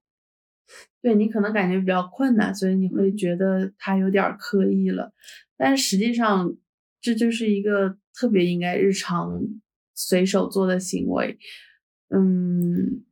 [1.02, 5.12] 对你可能感觉比较困难，所以你会觉得它有点刻意了，
[5.58, 6.56] 但实际上
[7.02, 9.42] 这就是一个特别应该日常
[9.94, 11.38] 随手做的行为。
[12.08, 13.04] 嗯，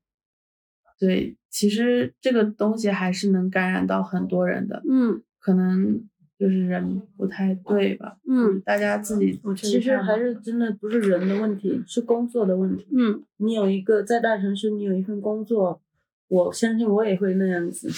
[0.99, 4.83] 对，其实这个东西还是能感染到很多人的。
[4.89, 6.09] 嗯，可能
[6.43, 8.19] 就是人不太对吧？
[8.29, 12.85] 嗯，大家自己其实还是真的不是人的问题，是工作的问题。
[12.91, 15.81] 嗯，你有一个在大城市，你有一份工作。
[16.27, 17.89] 我相信我也会那样子，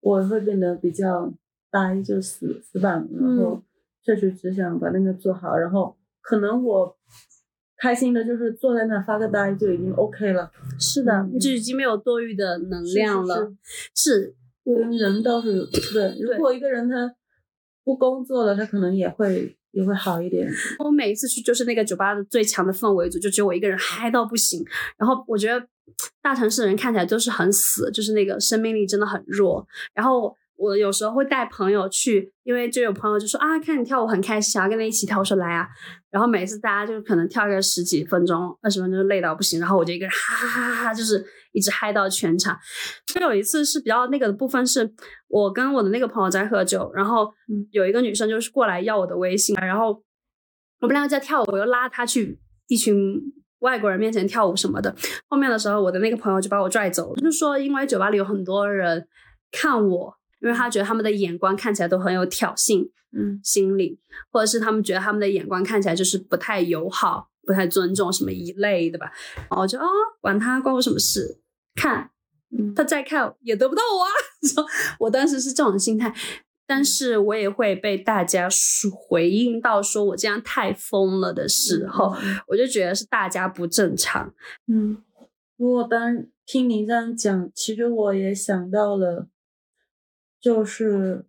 [0.00, 1.30] 我会变得比较
[1.70, 3.60] 呆，就死死板，然后
[4.02, 6.96] 确实只想把那个做好，然后可能我
[7.76, 10.50] 开心的就是坐在那发个呆就已经 OK 了。
[10.78, 13.52] 是的，就已经没有多余的能量了。
[13.94, 16.16] 是，跟人倒是对。
[16.18, 17.14] 如果一个人他
[17.84, 20.50] 不工作了，他可能也会也会好一点。
[20.78, 24.64] 我每一次去就是那个酒吧的最强的氛围组，就只有我一个人嗨到不行，
[24.96, 25.66] 然后我觉得。
[26.22, 29.64] 大城市的人看起来都是很死，就是那个生命力真的很弱。
[29.92, 35.18] 然后我有时候会带朋友去，因为就有朋友就说啊，看你跳舞很开心，想要跟他一起跳。
[35.18, 35.66] 我说来啊。
[36.10, 42.56] 然后每次大家就可能跳个十几分钟、二十分钟就累到不行，然后我就一个人哈哈哈哈，就是一直嗨到全场。
[43.06, 44.92] 就有一次是比较那个的部分，是
[45.28, 47.28] 我跟我的那个朋友在喝酒，然后
[47.70, 50.02] 有一个女生就是过来要我的微信，然后
[50.80, 52.38] 我们两个在跳舞，我又拉她去
[52.68, 53.20] 一群。
[53.60, 54.94] 外国人面前跳舞什么的，
[55.26, 59.08] 后面的时候，我的那个朋友就把我拽走了，就说因为酒吧里有很多人
[59.50, 60.14] 看我，
[60.44, 63.98] 因为他觉得他们的眼光看起来都很有挑衅，嗯，心理，
[64.30, 69.10] 或者是他们觉得他们的眼光看起来就是不太友好、不太尊重什么一类的吧。
[69.36, 69.86] 然后我就啊，
[70.20, 71.40] 管他，关我什么事？
[71.74, 72.10] 看，
[72.76, 74.10] 他再看也得不到我啊！
[74.54, 74.66] 说
[74.98, 76.14] 我当时是这种心态，
[76.66, 78.46] 但是我也会被大家
[78.92, 82.14] 回应到说我这样太疯了的时候，
[82.48, 84.34] 我就觉得是大家不正常。
[84.66, 85.02] 嗯，
[85.56, 89.26] 如果当听您这样讲，其实我也想到了，
[90.44, 91.24] 就是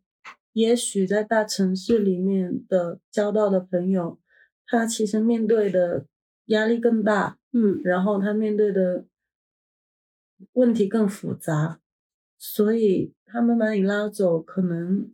[0.52, 4.20] 也许在大城市里面的交到的朋友，
[4.66, 6.06] 他其实面对的
[6.48, 9.06] 压力更大，嗯，然后他面对的
[10.52, 11.80] 问题更复杂，
[12.38, 15.10] 所以他们把你拉走，可能，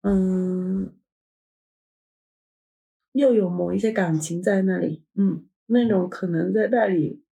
[0.00, 0.94] 嗯，
[3.12, 7.22] 又有某一些感情在那里，嗯，那种可能在那里。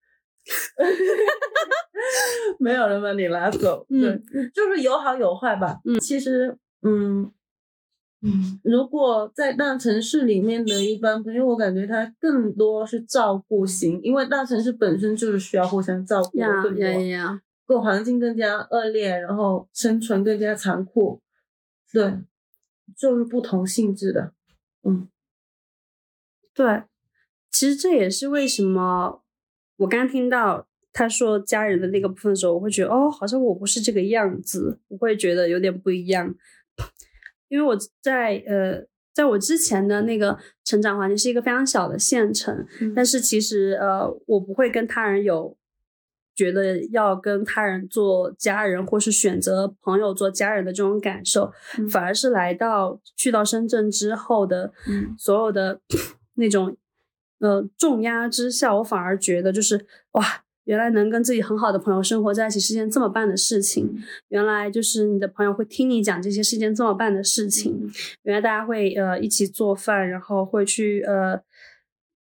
[2.62, 4.22] 没有人把你拉走，对，
[4.54, 5.80] 就是有好有坏吧。
[5.84, 7.32] 嗯，其实，嗯
[8.20, 21.20] 嗯，如果在大城市里面的一般朋友，我感觉他更多是照顾型，因为大城市本身就是需要互相照顾的更多，各环境更加恶劣，然后生存更加残酷，
[21.92, 22.20] 对，
[22.96, 24.32] 就是不同性质的，
[24.84, 25.08] 嗯，
[26.54, 26.84] 对，
[27.50, 29.20] 其实这也是为什么。
[29.78, 36.34] 我刚听到他说家人的那个部分的时候，我会觉得哦，好像我不是这个样子，我会觉得有点不一样。
[37.48, 45.56] 因为我在呃，在我之前的那个成长环境是一个非常小的县城，但是其实呃，我不会跟他人有
[46.34, 51.52] 觉得要跟他人做家人，或是选择朋友做家人的这种感受，
[51.90, 54.72] 反而是来到去到深圳之后的
[55.18, 55.80] 所有的
[56.36, 56.76] 那种。
[57.38, 60.22] 呃，重压之下，我反而觉得就是哇，
[60.64, 63.96] 原来能跟自己很好的朋友生活在一起是件这么棒的事情。
[64.28, 67.90] 原来就是你的朋友会听你讲这些是件这么棒的事情。
[68.22, 71.40] 原来大家会呃一起做饭，然后会去呃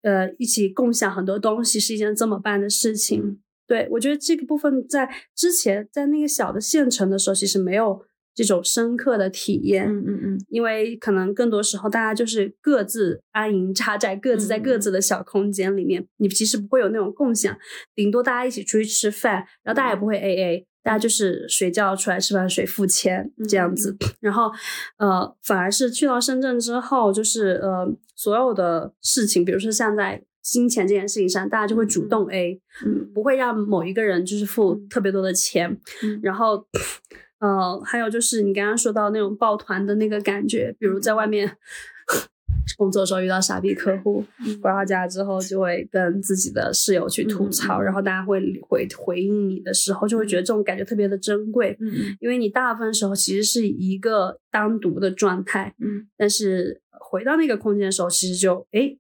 [0.01, 3.39] 呃一起共享很多东西是一件这么棒的事情。
[3.67, 8.04] 对我觉得这个部分在之前在那个小的县城的时候，其实没有。
[8.33, 17.55] 这种深刻的体验，嗯嗯嗯，因为可能更多时候大家就是各自安营扎寨，各自在各自的小空间里面，你其实不会有那种共享，
[17.93, 24.49] 顶多大家一起出去吃饭，然后大家也不会 A A，大家就是谁叫出来吃饭谁付钱这样子，然后
[24.97, 32.25] 呃，反而是去到深圳之后，就是呃，所有的事情，比如说像在金钱这件事情上，大家就会主动。
[32.31, 35.77] A，嗯，不会让某一个人就是付特别多的钱，
[36.23, 36.65] 然后。
[37.41, 41.58] 呃，还有就是你刚刚说到那种抱团的那个感觉，比如在外面
[42.77, 44.23] 工作的时候遇到傻逼客户，
[44.63, 58.95] 回到家之后就会跟自己的室友去吐槽，然后大家会回回应你的时候，就会觉得这种感觉特别的珍贵，嗯，因为你大部分时候其实是一个单独的状态，嗯，但是回到那个空间的时候，其实就哎。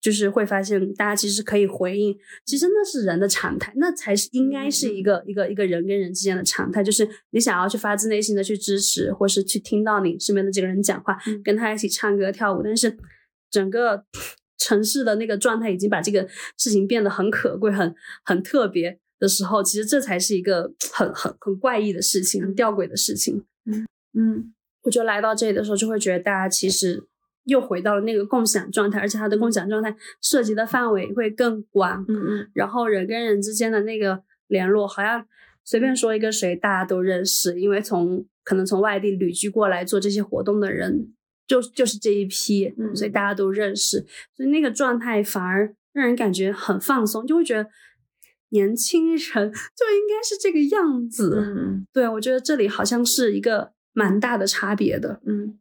[0.00, 6.84] 就是会发现，大家其实可以回应，其实那是人的常态，那才是应该是一个一个一个人跟人之间的常态。
[6.84, 12.62] 就是你想要去发自内心的去支持，或是去听到你身边的这个人讲话，跟他一起唱歌跳舞。
[12.62, 12.96] 但是
[13.50, 14.04] 整个
[14.56, 17.92] 城市的那个状态已经把这个事情变得很可贵、很
[18.24, 23.44] 很特别的时候，其实这才是一个很很很怪异的事情、很吊诡的事情。
[23.66, 23.84] 嗯
[24.16, 27.08] 嗯，我就来到这里的时候，就会觉得大家其实。
[27.48, 35.26] 又回到了那个共享状态，而且它的共享状态涉及的范围会更广，嗯嗯，然后人跟人之间的那个联络，好像
[35.64, 41.12] 随便说一个谁，大家都认识，因为从可能从外地旅居过来做这些活动的人，
[41.46, 44.04] 就就是这一批，所以大家都认识，
[44.36, 47.68] 所以那个状态反而让人感觉很放松，就会觉得
[48.50, 55.58] 年轻人就应该是这个样子，嗯，对我觉得这里好像是一个蛮大的差别的，嗯。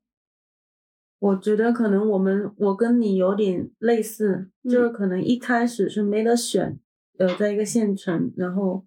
[1.20, 6.80] 我觉得可能我们我跟你有点类似，就是可能一开始是没得选，
[7.18, 8.86] 呃，在一个县城，然后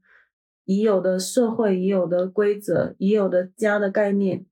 [0.65, 4.47] 已有的社会、已有的规则、已有的家的概念、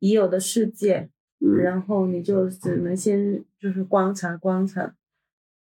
[0.00, 4.94] 已有的世界，然后你就只能先就是观察观察，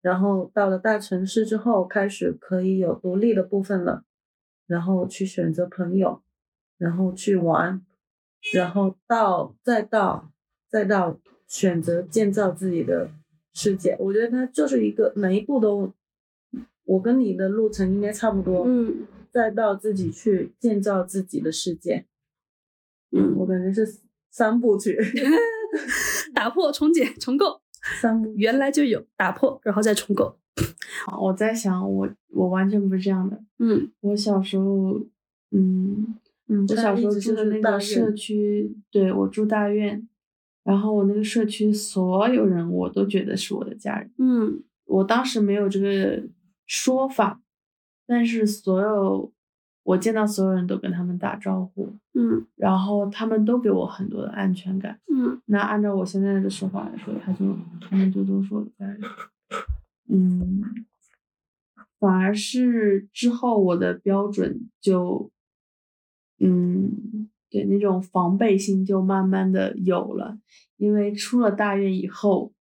[0.03, 4.03] 然后到了大城市之后，开始可以有独立的部分了，
[4.67, 6.21] 然后去选择朋友，
[6.77, 7.83] 然后去玩，
[8.53, 10.31] 然后到再到
[10.69, 11.19] 再到。
[11.51, 13.11] 选择建造自己的
[13.53, 15.93] 世界，我觉得它就是一个每一步都，
[16.85, 18.63] 我跟你的路程应该差不多。
[18.65, 22.05] 嗯，再到自己去建造自己的世界。
[23.11, 23.99] 嗯，我感觉是
[24.29, 24.97] 三部曲
[26.33, 27.59] 打破、重建、重构。
[27.99, 30.37] 三部原来就有打破，然后再重构。
[31.05, 33.37] 好，我在想，我我完全不是这样的。
[33.59, 35.01] 嗯，我小时候，
[35.51, 36.15] 嗯
[36.47, 40.07] 嗯，我小时候住的那个社区，对我住大院。
[40.63, 44.11] 然后我那个社区所有人，我都觉得是我的家人。
[44.17, 46.23] 嗯，我当时没有这个
[46.65, 47.41] 说法，
[48.05, 49.31] 但是所有
[49.83, 59.01] 我见到所有人都跟他们打招呼，嗯，然后他们都给我很多的安全感，嗯，那按照我现在的说法来说，他就他们就都是我的家人，
[60.09, 60.61] 嗯，
[61.99, 65.31] 反而是之后我的标准就，
[66.39, 70.39] 嗯，对那种防备心就慢慢的有了，
[70.77, 72.51] 因为出了大院以后。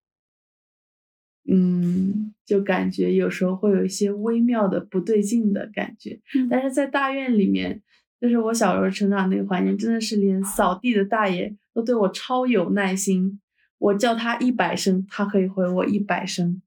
[1.49, 7.81] 嗯，就感觉有时候会有一些微妙的不对劲的感觉，但是在大院里面，
[8.21, 13.41] 就是我小时候成长那个环境，真的是连扫地的大爷都对我超有耐心，
[13.79, 16.61] 我叫他一百声，他可以回我一百声。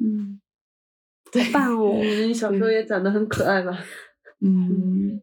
[0.00, 0.38] 嗯，
[1.32, 1.96] 对棒哦！
[2.26, 3.72] 你小时候也长得很可爱吧？
[3.72, 3.82] 嗯，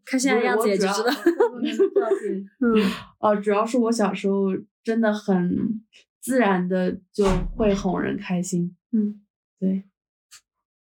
[0.06, 1.06] 看现在样子也就知道。
[2.60, 2.76] 嗯，
[3.20, 4.50] 哦，主要是我小时候
[4.84, 5.82] 真的很
[6.22, 8.76] 自然的就会哄人开心。
[8.92, 9.22] 嗯，
[9.60, 9.84] 对，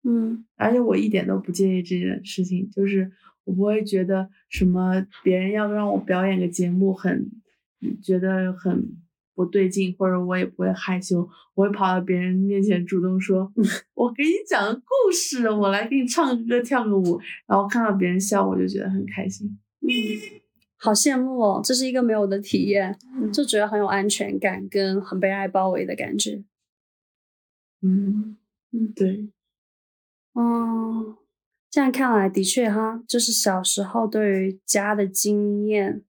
[0.03, 3.11] 嗯，而且我一点都不介意这件事情，就是
[3.45, 7.31] 我不会觉得什么别人要让我表演个节目很
[8.03, 8.97] 觉得很
[9.35, 13.53] 不对劲，或者我也不会害羞，我会跑到别人面前主动说
[13.95, 19.59] ：“我给你讲个故事，我来给你唱个歌，跳个舞。”然后看到别人笑，我就觉得很开心。
[19.81, 19.89] 嗯，
[20.77, 22.99] 好羡慕哦，这是一个没有的体验，
[23.33, 26.45] 就觉得很有安全感，跟很被爱包围的感觉。
[27.83, 28.37] 嗯
[28.73, 29.29] 嗯，对，
[30.33, 31.19] 哦，
[31.71, 36.03] 这样看来的确哈，就是小时候对于家的经验，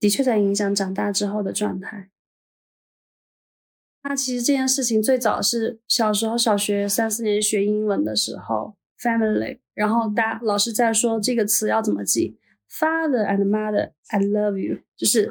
[0.00, 2.10] 的确在影响长大之后的状态。
[4.02, 12.38] 那其实这件事情最早是小时候小学三四年级学英文的时候，family，然后大老师在说这个词要怎么记
[12.68, 15.30] ，father and mother，I love you，就是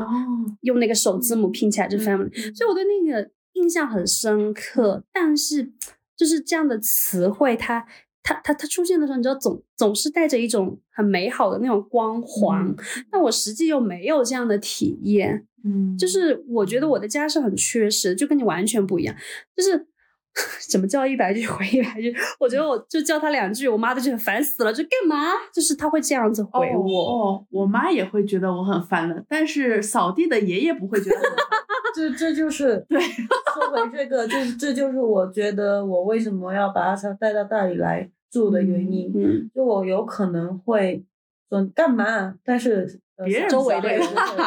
[0.62, 3.32] 用那个首字母拼起来就 family，所以我对那个。
[3.54, 5.74] 印象很深刻，但是
[6.16, 7.86] 就是这样的词汇，它
[8.24, 12.76] 它它它出现的时候，你知道总总是带着一种很美好的那种光环，
[13.12, 19.16] 但我实际又没有这样的体验，嗯，就是我觉得我的家是很缺失，就跟你完全不一样，
[19.56, 19.89] 就是。
[20.72, 22.16] 怎么叫一百句回一百句？
[22.40, 24.72] 我觉得我就叫他两句，我妈都觉得烦死了。
[24.72, 25.34] 就干嘛？
[25.54, 27.02] 就是他会这样子回我。
[27.12, 31.18] 哦，我妈也会觉得我很烦的，但是扫地的爷爷不会觉得。
[31.96, 33.02] 这这就是对。
[33.02, 39.12] 说回这个，就是这就是我觉得我为什么要把阿超带到大理来住的原因。
[39.16, 39.50] 嗯。
[39.54, 41.04] 就我有可能会
[41.50, 44.00] 说干嘛，但是别人周围的人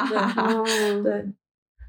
[0.08, 1.32] 对， 对，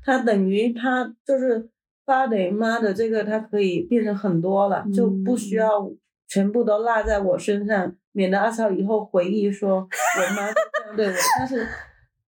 [0.03, 1.69] 他等于他就是。
[2.06, 5.91] 发的妈的，这个它可以变成很多了，就不需要
[6.28, 11.14] 全部都落在我身上，免得阿超以后回忆说我妈这样对我。
[11.39, 11.68] 但是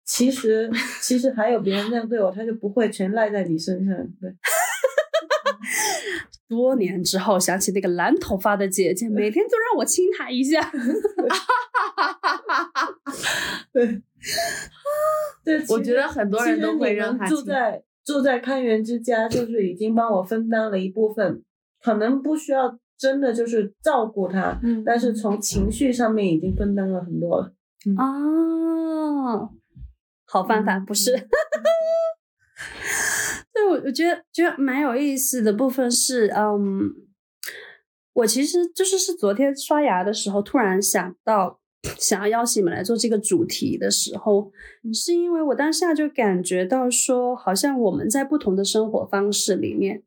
[0.05, 0.71] 其实
[1.01, 3.95] 其实还有别人这样对我，他就不会全赖在你身上。
[4.21, 4.35] 对。
[6.49, 10.61] 多年之后想起那个蓝头发的姐姐，每天都让我亲她一下。
[13.73, 14.03] 对。
[15.45, 17.83] 对， 我觉得很多人都会让他住在。
[18.05, 21.43] 住在康源之家，就是已经帮我分担了一部分，
[21.83, 27.55] 可能不需要真的就是照顾他，嗯但是从情绪上面已经分担了很多了。
[27.97, 29.51] 哦，
[30.27, 31.13] 好方法不是？
[33.53, 36.91] 对，我我觉得觉得蛮有意思的部分是，嗯，
[38.15, 41.61] 我其实就是是昨天刷牙的时候突然想到。
[41.99, 44.53] 想要邀请你们来做这个主题的时候，
[44.95, 50.03] 是因为我当下就感觉到说，好像我们在不同的生活方式里面，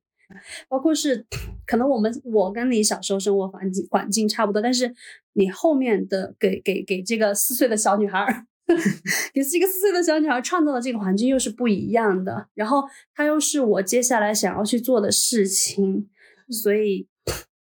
[0.69, 1.25] 包括是
[1.67, 4.93] 可能我们我跟你小时候生活环境环境差不多，但是
[5.33, 8.45] 你后面的给给给这个四岁的小女孩，
[9.33, 16.07] 给这个四岁的小女孩 创造的这个环境又是不一样的，然后它又是我接下来想要去做的事情，
[16.49, 17.07] 所以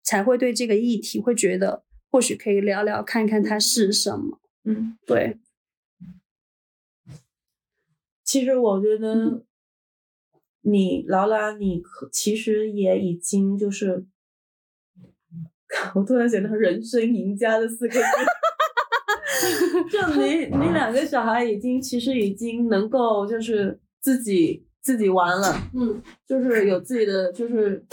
[0.01, 1.83] 才会对这个议题会觉得。
[2.09, 4.39] 或许可以聊聊，看看它是什么。
[4.63, 5.37] 嗯，对。
[8.23, 9.43] 其实我觉得，
[10.61, 11.81] 你劳拉，你
[12.11, 14.05] 其实也已经就是，
[15.95, 17.99] 我突然想到“人生赢家”的四个字。
[19.89, 27.85] 就你， 你两个小孩已经其实已经能够就是自己自己玩了，嗯，就是有自己的，就是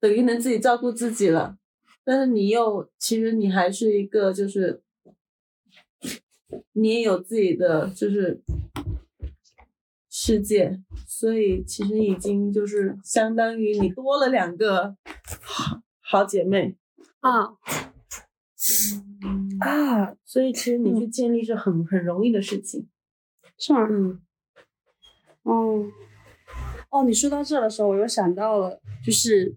[0.00, 1.57] 等于能自己照顾自己了。
[2.08, 4.80] 但是你又，其实你还是一个，就是
[6.72, 8.40] 你也有自己的，就是
[10.08, 14.96] 世界，所以其实已经就是相当于你多了两个
[15.42, 16.78] 好好姐妹
[17.20, 17.58] 啊。
[19.60, 22.88] 啊，所以其实你去建立是很很容易的事情，
[23.58, 23.86] 是吗？
[23.90, 24.18] 嗯，
[25.42, 25.84] 哦，
[26.88, 29.54] 哦，你说到这的时候，我又想到了，就是。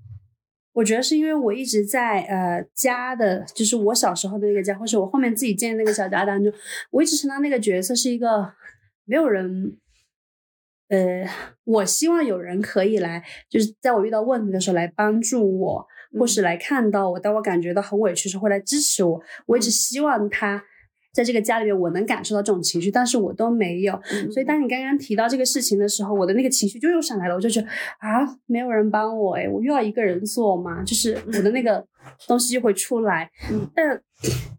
[0.74, 6.52] 我觉得是因为我一直在呃家的，就是我小时候的那个家，或是我后面自己建的那个小家当中，
[6.92, 8.54] 我一直承担那个角色是一个
[9.06, 9.78] 没有人，
[10.88, 11.28] 呃，
[11.66, 19.22] 我希望有人可以来，就是在我遇到问题的时候来帮助我，或是来看到我，当我感觉到很委屈时候会来支持我。
[19.48, 20.64] 我一直希望他。
[21.14, 24.00] 在这个家里面，我能感受到这种情绪，但是我都没有。
[24.32, 27.36] 所以，当你刚刚提到这个事情的时候，我的那个情绪就又上来了。
[27.36, 27.68] 我就觉得
[28.00, 31.86] 啊，没有人帮我，哎，我又要一个人做嘛，就是我的那个
[32.28, 33.30] 东西就会出来。
[33.76, 34.02] 但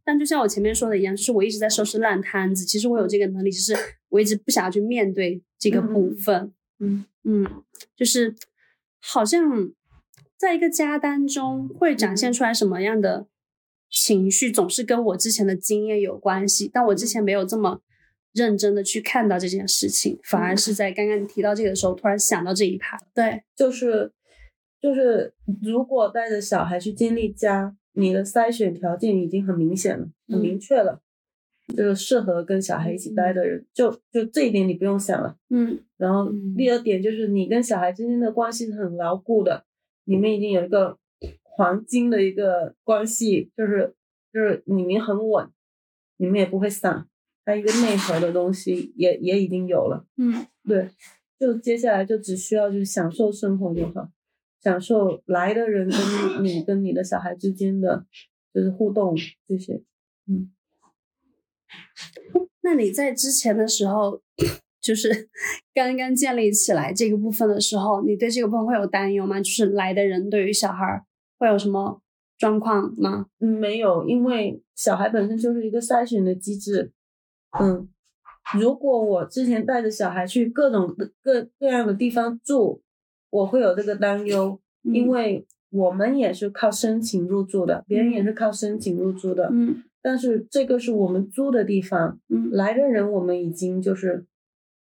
[0.04, 2.66] 但就像我前面说的一样，就是我一直在收拾烂摊子。
[2.66, 3.74] 其实我有这个能力，就是
[4.10, 6.52] 我一直不想要去面对这个部分。
[6.80, 7.46] 嗯嗯，
[7.96, 8.34] 就是
[9.00, 9.70] 好像
[10.36, 13.26] 在一个家当中会展现出来什么样的。
[14.02, 17.80] 情绪总是跟我之前的经验有关系，但我之前没有这么
[18.32, 22.98] 认真的去看到这件事情，反而是在刚刚你提到这个的时候，突然想到这一趴。
[23.14, 24.10] 对，就是
[24.80, 25.32] 就是，
[25.62, 31.00] 如果带着小孩去经历家，你的筛选条件已经很明显了，很明确了，
[31.76, 35.36] 就是适合跟小孩一起待的人，就就这一点你不用想了。
[35.50, 39.64] 嗯，然后第二点就是你跟小孩之间的关系是很牢固的，
[40.06, 40.98] 你们已经有一个。
[41.54, 43.94] 黄金的一个关系，就是
[44.32, 45.50] 就是你们很稳，
[46.16, 47.06] 你们也不会散，
[47.44, 50.06] 它一个内核的东西也也已经有了。
[50.16, 50.88] 嗯，对，
[51.38, 54.08] 就接下来就只需要就是享受生活就好，
[54.62, 58.06] 享受来的人跟你 跟你的小孩之间的
[58.54, 59.14] 就是互动
[59.46, 59.82] 这些。
[60.26, 60.50] 嗯，
[62.62, 64.22] 那你在之前的时候，
[64.80, 65.28] 就是
[65.74, 69.38] 刚刚建立起来这个部分的时候，你对这个部分会有担忧吗？
[69.38, 71.04] 就是来的人对于小孩。
[71.42, 72.00] 会有什么
[72.38, 73.26] 状况吗？
[73.40, 76.92] 嗯，没有，因为小孩本身就是一个筛选的机制。
[77.58, 77.88] 嗯，
[78.60, 82.80] 如果我之前带着小孩去各种各各样的地方住，
[83.30, 89.48] 我会有这个担忧，因为我们也是靠申请入住的，别人也是靠申请入住的。
[89.52, 94.26] 嗯，但是这个是我们租的地方，嗯，来的人我们已经就是，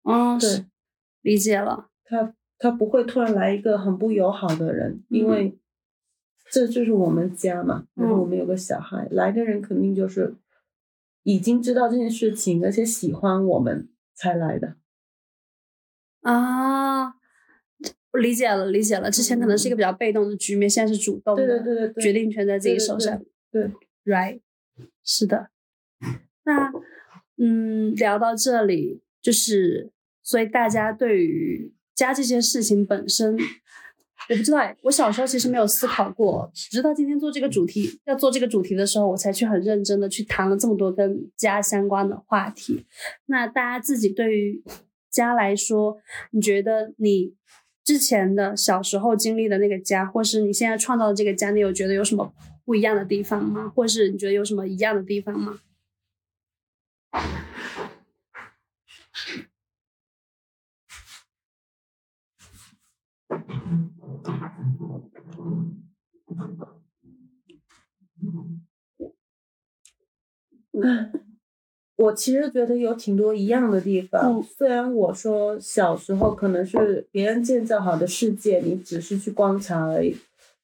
[0.04, 0.66] 哦，对，
[1.22, 1.88] 理解了。
[2.04, 5.58] 他他不会突然来一个很不友好的人，因为。
[6.50, 10.34] 这就是我们家嘛，然后我们有个小孩，来的人肯定就是
[11.22, 14.76] 已经知道这件事情，而且喜欢我们才来的。
[16.20, 17.14] 啊，
[18.12, 19.10] 我理解了，理解了。
[19.10, 23.22] 之前可能是一个比较被动的局面，现在是主动的，对对对对，决定权在自己手上。
[23.50, 23.70] 对
[24.04, 24.40] ，right，
[25.02, 25.48] 是的。
[26.44, 26.70] 那
[27.38, 29.90] 嗯，聊到这里，就是
[30.22, 33.38] 所以大家对于家这件事情本身。
[34.32, 42.86] 我不知道哎，我小时候其实没有思考过，直到今天做这个主题，要做这个主题的时候，我才去很认真的去谈了这么多跟家相关的话题。
[43.26, 44.62] 那大家自己对于
[45.10, 45.98] 家来说，
[46.30, 47.34] 你觉得你
[47.84, 52.32] 之前的小时候经历的那个家，或是你现在创造的这个家，你有觉得有什么
[52.64, 53.70] 不一样的地方吗？
[53.74, 55.58] 或是你觉得有什么一样的地方吗？
[71.96, 74.42] 我其实觉得有挺多一样的地方。
[74.42, 80.16] 虽然我说小时候可能是别人建造好的世界，你只是去观察而已。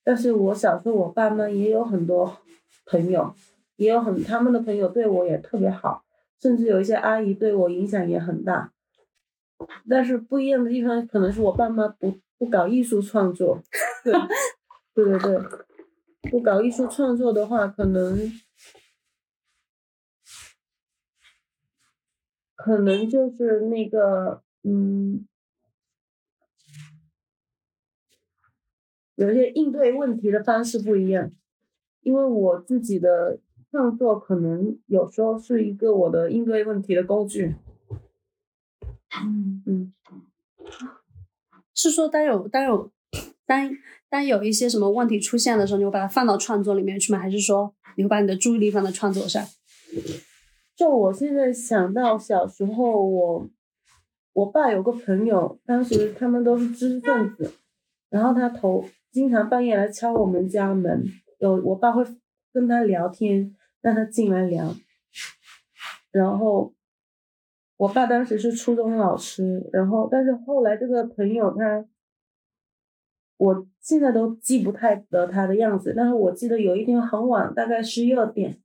[0.02, 2.38] 但是我小时候，我爸妈也有很多
[2.86, 3.34] 朋友，
[3.76, 6.02] 也有很他们的朋友对我也特别好，
[6.40, 8.72] 甚至有一些阿姨对我影响也很大。
[9.88, 13.62] 但是不一样的地方，可能是我爸妈不不搞艺术创作。
[14.02, 14.12] 对，
[15.04, 18.32] 对对对，不搞艺术创作的话，可能。
[22.56, 25.28] 可能就是那个，嗯，
[29.14, 31.30] 有些应对问题的方式不一样，
[32.00, 33.38] 因为我自己的
[33.70, 37.54] 创作可能有时候是一个我的应对问题的工具。
[39.22, 39.94] 嗯嗯，
[41.72, 42.90] 是说当有当有
[43.48, 43.68] 当
[44.10, 47.18] 当有一些什么问题出现的时候，你会把它放到创作里面去吗？
[47.18, 49.42] 还是说你会把你的注意力放在创作上？
[50.76, 53.50] 就我现在想到小时候，我
[54.34, 57.54] 我爸有个朋友，当时他们都是知识分子，
[58.10, 61.04] 然后他头经常半夜来敲我们家门，
[61.38, 62.04] 有我爸会
[62.52, 64.76] 跟他聊天，让他进来聊。
[66.12, 66.74] 然后
[67.78, 71.84] 我爸当时是初中老师，然后但是后来这个朋友他，
[73.38, 78.60] 我现在都记不太得他的样子，但是我记得有一天很晚，大概十一二点。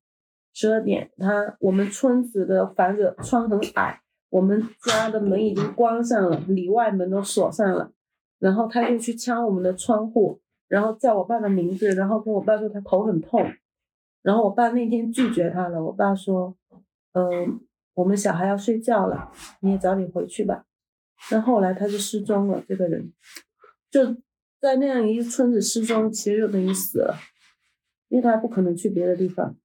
[0.55, 3.99] 十二点，他我们村子的房子窗很矮，
[4.29, 7.91] 我们家的门已经关上了，里外门都锁上了。
[8.37, 13.43] 然后他就去敲我们的窗户，然后叫我爸的名字，然后跟我爸说他头很痛，
[14.21, 15.83] 然后我爸那天拒绝他了。
[15.83, 16.55] 我爸说
[17.13, 17.59] ：“嗯，
[17.95, 20.65] 我们小孩要睡觉了，你也早点回去吧。”
[21.31, 23.11] 那后来他就失踪了，这个人
[23.89, 24.01] 就
[24.63, 27.13] 在那样一个村子失踪，其实就等于死了，
[28.07, 29.57] 因为他不可能去别的地方。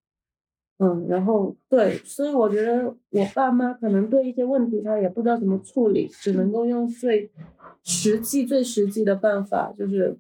[0.79, 7.31] 嗯，然后对，所以我觉得我爸妈可能对一些问题他也不知道怎么处理，只能够用最
[7.85, 10.19] 实际、最实际的办法，就是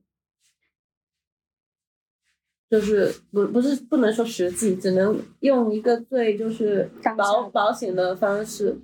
[2.70, 8.78] 就是不不是不能说实际，只能用一个最就是保保险的方式。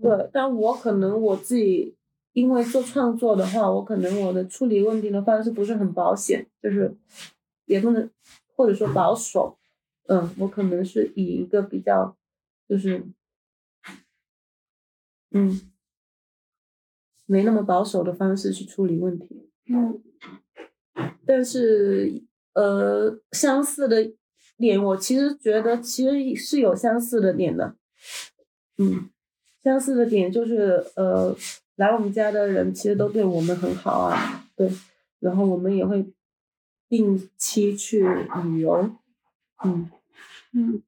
[0.00, 1.96] 对，但我可能我自己
[2.32, 6.96] 因为做创作的话，我可能我的处理问题的方式不是很保险，就是
[7.66, 8.08] 也不能
[8.54, 9.58] 或者说保守。
[10.06, 12.16] 嗯，我可能是以一个比较，
[12.68, 13.06] 就是，
[15.30, 15.70] 嗯，
[17.26, 19.48] 没那么保守的方式去处理问题。
[19.66, 20.02] 嗯，
[21.24, 22.22] 但是
[22.54, 24.12] 呃，相似的
[24.56, 27.76] 点，我其实觉得其实是有相似的点的。
[28.78, 29.10] 嗯，
[29.62, 31.36] 相似的点就是呃，
[31.80, 34.70] 来我们家的人其实都对我们很好啊，对，
[35.18, 36.12] 然后我们也会
[36.88, 38.06] 定期去
[38.44, 38.90] 旅游，
[39.64, 39.90] 嗯。
[40.52, 40.82] 嗯，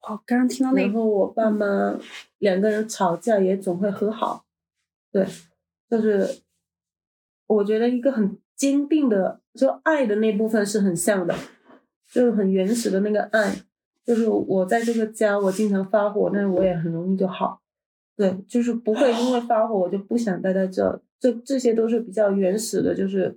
[0.00, 1.96] 我刚刚听到那，然后我爸妈
[2.38, 4.44] 两个人吵架也总会和好，
[5.12, 5.24] 对，
[5.88, 6.42] 就是
[7.46, 11.34] 我觉得一个很坚定的，就爱的那部分是很像的，
[12.10, 13.62] 就是很原始的那个爱，
[14.06, 17.60] 就是我在这个家我经常发火，但是我也很容易就好，
[18.16, 23.36] 对，就是不会因为发火我就不想待在这，这这些都是比较原始的，就是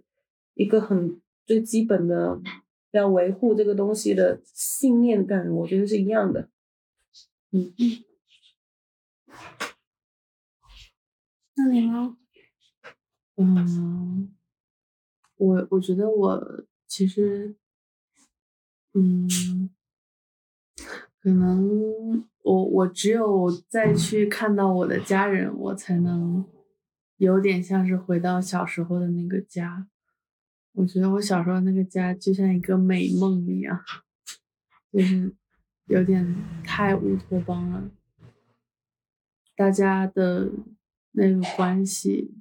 [0.53, 1.19] 一个很。
[1.45, 2.39] 最基本的
[2.91, 6.47] 要维护这个东西的信念感，我觉得是一样的。
[7.49, 8.03] 嗯嗯。
[11.55, 12.15] 那你呢？
[13.37, 14.31] 嗯，
[15.37, 17.55] 我我觉得我其实，
[18.93, 19.27] 嗯，
[21.21, 26.45] 可能我我只有再去看到我的家人，我才能
[27.17, 29.87] 有点像是回到小时候的那个家。
[30.73, 33.83] 我觉得我小时候那个家就像一个美梦一样，
[34.93, 35.35] 就是
[35.87, 37.91] 有点太乌托邦了。
[39.57, 40.49] 大家的
[41.11, 42.33] 那个关系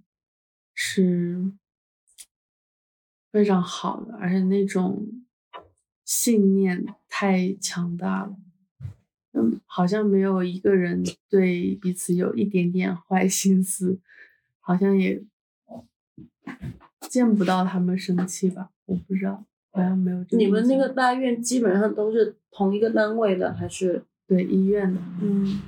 [0.73, 1.53] 是
[3.33, 5.25] 非常好的，而且那种
[6.05, 8.37] 信念太强大了。
[9.33, 13.99] 嗯，好像没有一个人对彼此有一点点坏心思，
[14.61, 15.23] 好像也。
[17.09, 18.69] 见不到他们生气吧？
[18.85, 20.23] 我不知道，好像没有。
[20.33, 25.01] 你们那个大院基本上都是同一个单位的，还是对医院的？
[25.23, 25.59] 嗯，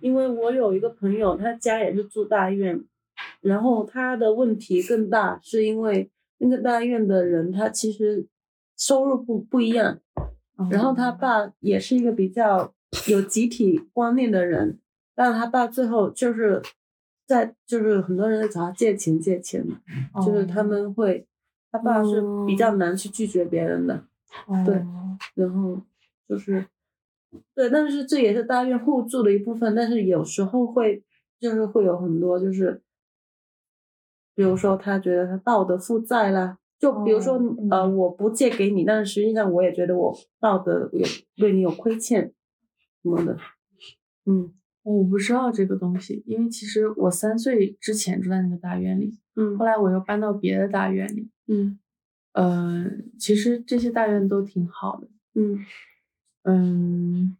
[0.00, 2.84] 因为我有一个朋友，他家也是住大院，
[3.40, 8.24] 然后他的问题更大，是因为那个大院的人他其实
[8.76, 9.98] 收入不不一样，
[10.70, 12.72] 然后他爸也是一个比较
[13.08, 14.78] 有集体观念的人，
[15.14, 16.62] 但是他爸最后就是。
[17.28, 19.80] 在就是很多人在找他借钱借钱嘛，
[20.24, 21.26] 就是他们会，
[21.72, 24.04] 他爸是比较难去拒绝别人的，
[24.64, 24.80] 对，
[25.34, 25.82] 然后
[26.28, 26.64] 就是，
[27.52, 31.02] 对，但是这也是大院互助的一部分，但是有时候会
[31.40, 32.80] 就是会有很多就是，
[34.36, 37.40] 比如说他觉得他道德负债啦，就比如说
[37.72, 42.32] 呃我不借给你，但是实际上我也觉得我道德有对你有亏欠
[43.14, 43.38] 什么的，
[44.26, 44.52] 嗯。
[44.88, 51.76] 我不知道这个东西，因为其实我三岁之前住在那个大院里，嗯，后来我又搬到别的大院里，嗯，
[52.34, 52.86] 呃，
[53.18, 55.58] 其实这些大院都挺好的，嗯。
[56.44, 57.36] 嗯，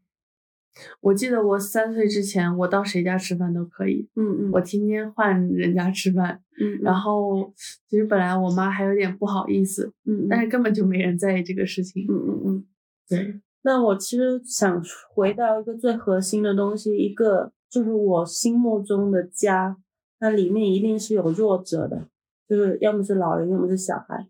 [1.03, 7.55] 我记得我三岁之前，我到谁家吃饭都可以，嗯嗯，我天天换人家吃饭，嗯，然后
[7.89, 12.65] 其实本来我妈还有点不好意思，嗯，但是根本就没人在意这个事情，嗯嗯嗯，
[13.09, 13.41] 对。
[13.67, 14.81] 那我其实想
[15.13, 19.77] 回到一个最核心的东西，一个就是我心目中的家，
[20.21, 22.07] 那里面一定是有弱者的，
[22.49, 24.29] 就是要么是老人，要么是小孩，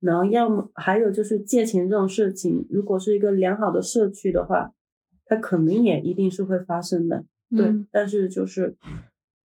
[0.00, 4.72] 然后要么还有就是借钱这种事情，如果是一个良好的社区的话，
[5.26, 7.84] 它可能也一定是会发生的，对。
[7.92, 8.78] 但是就是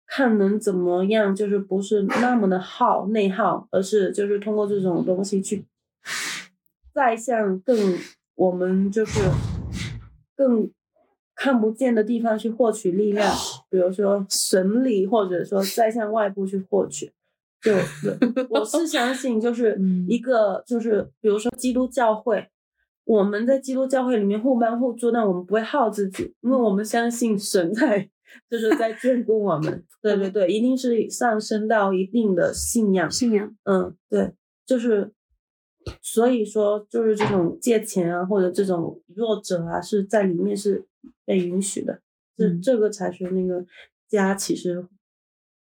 [0.06, 5.66] 看能怎么样，就是不是那么的耗内耗，而是就是通过这种东西去
[6.94, 7.76] 再向更。
[8.38, 9.20] 我们就是
[10.36, 10.72] 更
[11.36, 13.32] 看不见的地方去获取力量，
[13.70, 17.12] 比如说神力，或者说再向外部去获取。
[17.62, 17.74] 就
[18.50, 19.78] 我是相信，就是
[20.08, 22.48] 一个就是比如说基督教会，
[23.04, 28.08] 我们在基督教会里面互帮互助，但我们不会耗自己，因为我们相信神在
[28.50, 29.84] 就是在眷顾我们。
[30.02, 33.10] 对对对，一定是上升到一定的信仰。
[33.10, 34.32] 信仰，嗯，对，
[34.66, 35.12] 就是，
[36.02, 40.86] 所以说就是这种借钱啊，或者这种弱者啊，是在里面是
[41.26, 42.02] 被允许的。
[42.36, 43.66] 这这个才是那个
[44.08, 44.88] 家，其实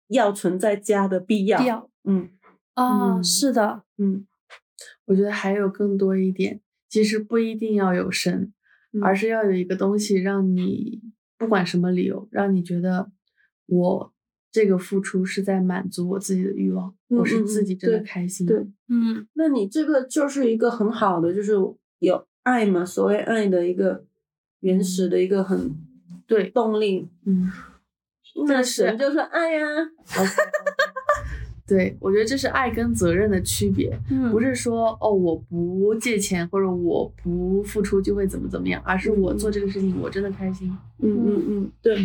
[0.08, 1.58] 要存在家的必要。
[1.58, 2.30] 必要，嗯，
[2.74, 4.26] 啊，是的，嗯，
[5.06, 8.52] 我觉得还有更多一点，其实不一定要有神，
[9.02, 11.00] 而是要有一个东西让你
[11.38, 13.10] 不管什么理由，让你觉得
[13.66, 14.12] 我
[14.50, 18.46] 这个付出是在满足我自己的欲望，我是自己真的开心。
[18.46, 21.52] 对，嗯，那你这个就是一个很好的，就是
[21.98, 24.04] 有爱嘛，所谓爱的一个
[24.60, 25.74] 原始的一个很。
[26.26, 27.50] 对动力，嗯，
[28.46, 29.66] 那神就是爱呀。
[31.66, 33.98] 对，我觉得这是爱跟责任的区别，
[34.30, 40.70] 不是说哦我不借钱或者我不付出就会怎么怎么样，而是我做这个事情我真的开心。
[40.98, 41.96] 嗯嗯嗯，对，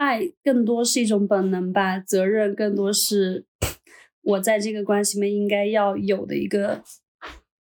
[0.00, 3.44] 爱更多是一种本能吧，责任更多是
[4.22, 6.82] 我在这个关系里面应该要有的一个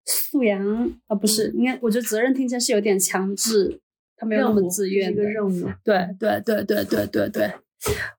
[0.06, 3.82] 素养啊，不是，应该我觉得责任听起来是有点强制。
[4.16, 7.54] 他没有那么自愿的任务，对对对对对对对。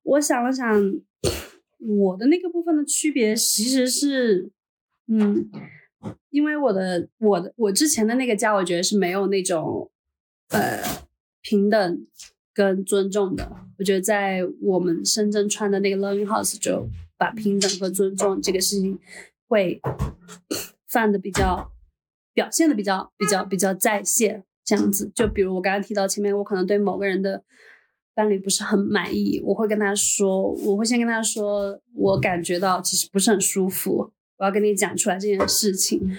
[0.03, 0.83] 我想了想，
[1.79, 4.51] 我的那个部分的区别其实是，
[5.09, 5.51] 嗯，
[6.31, 9.91] 因为我的我的我之前的那个家，我觉得是没有那种
[10.49, 10.83] 呃
[11.43, 12.07] 平等
[12.55, 13.51] 跟尊重的。
[13.78, 18.98] 我觉得在我们深圳穿的那个 learning house，就把平等和尊重这个事情
[19.48, 19.80] 会
[20.88, 21.70] 放的比较
[22.34, 24.44] 表现的比较比较比较在线。
[24.62, 27.42] 这样子，就比如我刚刚提到前面，我可能对某个人的
[28.14, 36.16] 伴侣不是很满意，我会跟他说，我会先跟他说，我感觉到其实不是很舒服，我要跟你讲出来这件事情。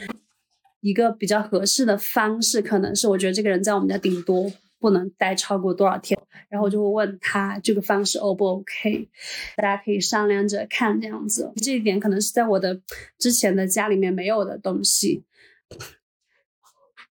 [0.81, 4.51] 一个比较合适的方式，可能是我觉得这个人在我们家顶多
[4.81, 6.19] 不能待超过多少天，
[6.49, 9.07] 然后我就会问他这个方式 O 不 OK，
[9.55, 11.53] 大家可以商量着看这样子。
[11.57, 12.81] 这一点可能是在我的
[13.19, 15.23] 之前的家里面没有的东西。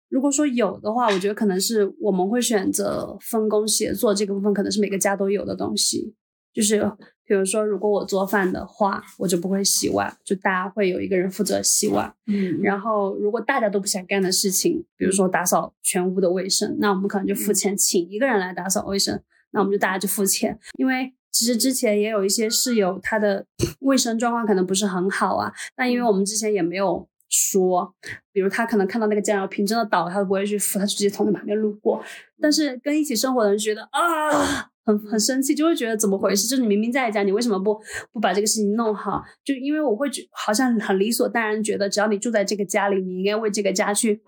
[0.08, 6.14] 如果说有的话，我觉得可能是我们会选择分工协作这个部分，可能是每个家都有的东西。
[6.52, 6.80] 就是
[7.24, 12.14] 比如说，如果我做饭的话，我就不会洗碗，就大家会有一个人负责洗碗。
[12.26, 12.60] 嗯。
[12.62, 19.22] 然后，如果大家都不想干的事情，比如说打扫全屋的卫生，那我们可能就付钱请一个人来打扫卫生，
[19.52, 20.58] 那我们就大家就付钱。
[20.78, 23.46] 因为其实之前也有一些室友，他的
[23.80, 27.08] 卫生状况可能不是很好啊，但因为我们之前也没有。
[27.34, 27.94] 说，
[28.30, 32.04] 比如他可能看到那个酱油瓶真的倒了，他都不会去扶，他直接从那旁边路过。
[32.38, 36.46] 但是跟一起生活的人觉得啊，很很生气，就会觉得怎么回事？
[36.46, 37.80] 就是你明明在家，你为什么不
[38.12, 39.22] 不把这个事情弄好？
[39.44, 44.22] 就因为我会觉好像很理所当然，觉得只要你住在这个家里，你应该为这个家去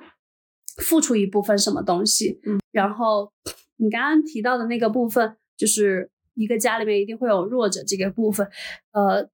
[0.79, 2.41] 付出一部分什么东西。
[2.47, 3.33] 嗯，然后
[3.77, 8.49] 你刚刚提到的那个部分，就是一个家里面一定会有弱者这个部分，
[8.93, 9.29] 呃。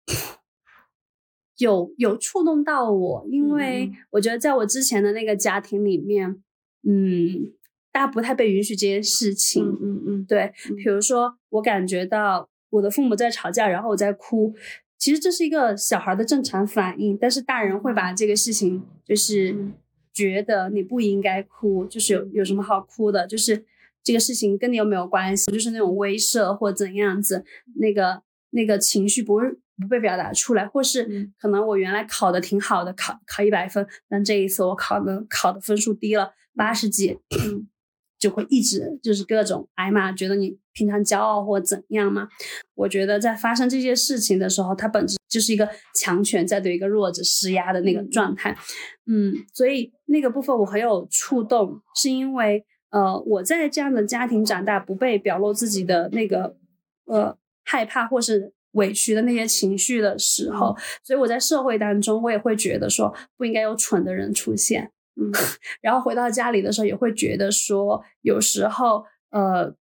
[1.58, 6.42] 有有触动到我，因为我觉得在我之前的那个家庭里面，
[6.88, 7.52] 嗯，
[7.92, 9.64] 大家不太被允许这件事情。
[9.82, 14.54] 嗯嗯，对，比如说我感觉到我的父母在吵架，然后我在哭，
[14.98, 19.54] 其实这是一个小孩的正常反应，但是大人会把这个事情就是
[20.12, 23.64] 觉得你不应该哭，就是有有什么好哭的，就是
[24.02, 27.44] 这个事情跟你有没有关系，就是那种威慑或怎样子，
[27.76, 29.42] 那个那个情绪不会。
[29.80, 37.18] 不被表达出来，或是可能我原来考的挺好的，考考一百分，但这一次我考的考的分数低了八十几，
[38.20, 42.28] 就会一直就是各种挨骂，觉得你平常骄傲或怎样嘛？
[42.74, 48.56] 我觉得在发生这些事情的时候，它本质就是一个强权在对一个弱者施压的那个状态，
[49.06, 56.56] 嗯，所以那个部分我很有触动，是因为呃我在这样的家庭长大，不被表露自己的那个
[57.06, 58.52] 呃害怕或是。
[58.74, 64.92] 委屈的那些情绪的时候，所以我在社会当中，我也会觉得说不应该有蠢的人出现。
[65.20, 65.30] 嗯，
[65.82, 69.74] 然后回到家里的时候，也会觉得说，有时候呃，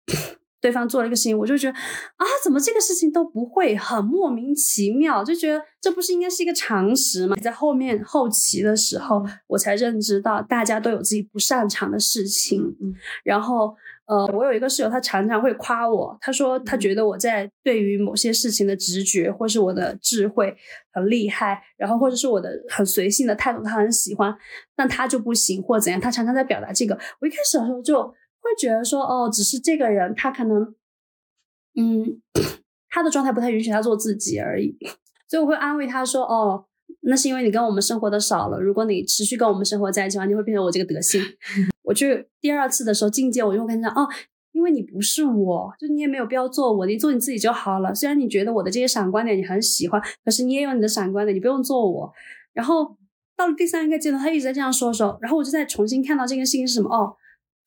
[0.61, 7.37] 对方做了一个事情，我就觉得啊，怎么这个事情都不会，很莫名其妙，就觉得这不是应该是一个常识吗？
[7.43, 12.63] 在后面后期的时候，我才认知到大家都有自己不擅长的事情。
[12.81, 12.95] 嗯，
[13.25, 13.75] 然后。
[14.09, 16.17] 呃，我有一个室友，他常常会夸我。
[16.19, 20.57] 他说他觉得我在对于某些事情的直觉，或是我的智慧
[20.91, 24.35] 很厉害，然后或者是我的很随性的态度，他很喜欢，
[24.75, 26.01] 但他就不行或怎样。
[26.01, 26.99] 他常常在表达这个。
[27.21, 28.03] 我一开始的时候就
[28.41, 30.75] 会觉得说，哦，只是这个人他可能，
[31.77, 32.21] 嗯，
[32.89, 34.77] 他的状态不太允许他做自己而已。
[35.29, 36.65] 所以我会安慰他说，哦，
[37.01, 38.59] 那是因为你跟我们生活的少了。
[38.59, 41.23] 如果你持续跟我们生活在一起的话，你会变成我这个德性。
[41.85, 44.09] 我去第二次的时候境界，我就会跟他哦，
[44.53, 47.95] 因为你不是我，就你也没有必要做我，你做你自己就好了。
[47.95, 52.13] 虽然你觉得我的这些闪光点你很喜欢，可是你也有你的闪光点，你不用做我。
[52.55, 52.97] 然后
[53.37, 57.15] 到了第三个阶段，他一直在这样说的时候，然后我就再重新看到这件事情是什么哦，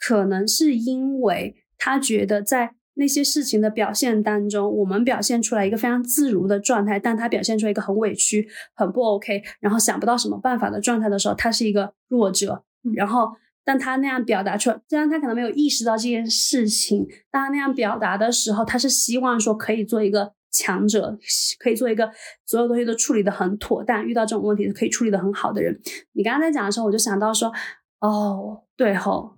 [0.05, 12.63] 可能是因为他觉得在那些事情的表现当中，我们表现出来一个非常自如的状态，但他表现出一个很委屈、很不 OK，然后想不到什么办法的状态的时候，他是一个弱者，
[12.95, 13.29] 然后。
[13.63, 21.15] 但他那样表达出来，虽然他可能没有意识到这件事情，但他那样表达的时候，他是希望说可以做一个强者，
[21.59, 22.11] 可以做一个
[22.43, 25.79] 所有东西都处理的很妥当，遇到这种问题可以处理的很好的人。
[26.13, 27.53] 你刚刚在讲的时候，我就想到说，
[27.99, 29.37] 哦，对吼，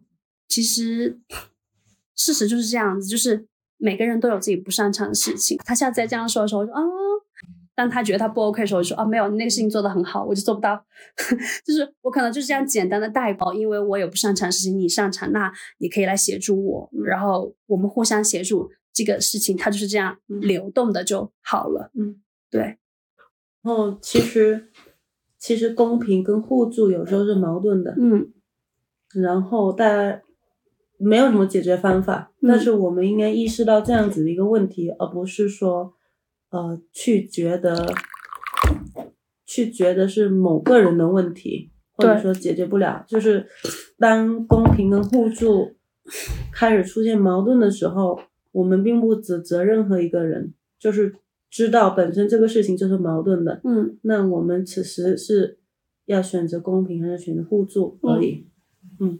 [0.54, 1.20] 其实
[2.16, 3.48] 事实就是这样子，就是
[3.78, 5.58] 每个人都有自己不擅长的事情。
[5.66, 6.82] 他下次再这样说的时候，我说，啊。
[7.76, 10.86] 当他觉得他不 OK 的时候，就说啊，没有，你那个事情做得很好，我就做不到。
[11.66, 21.90] 就是我可能就是这样简单的代包，因为我有不擅长的事情，你擅长，那你可以来协助我，然后我们互相协助这个事情，它就是这样流动的就好了。
[21.98, 22.78] 嗯，对。
[23.64, 24.70] 然后其实
[25.40, 27.96] 其实公平跟互助有时候是矛盾的。
[28.00, 28.32] 嗯。
[29.20, 30.22] 然后大家
[30.98, 35.94] 没有什么解决方法，但是我们应该意识到这样子的一个问题，而不是说。
[36.56, 37.92] 呃，去觉得，
[39.44, 43.04] 去觉得是某个人的问题，或者说解决不了。
[43.08, 43.48] 就是
[43.98, 45.72] 当公平跟互助
[46.52, 48.20] 开始出现矛盾的时候，
[48.52, 51.16] 我们并不指责任何一个人，就是
[51.50, 53.60] 知道本身这个事情就是矛盾的。
[53.64, 55.58] 嗯，那我们此时是
[56.06, 58.46] 要选择公平还是选择互助而已。
[59.00, 59.18] 嗯，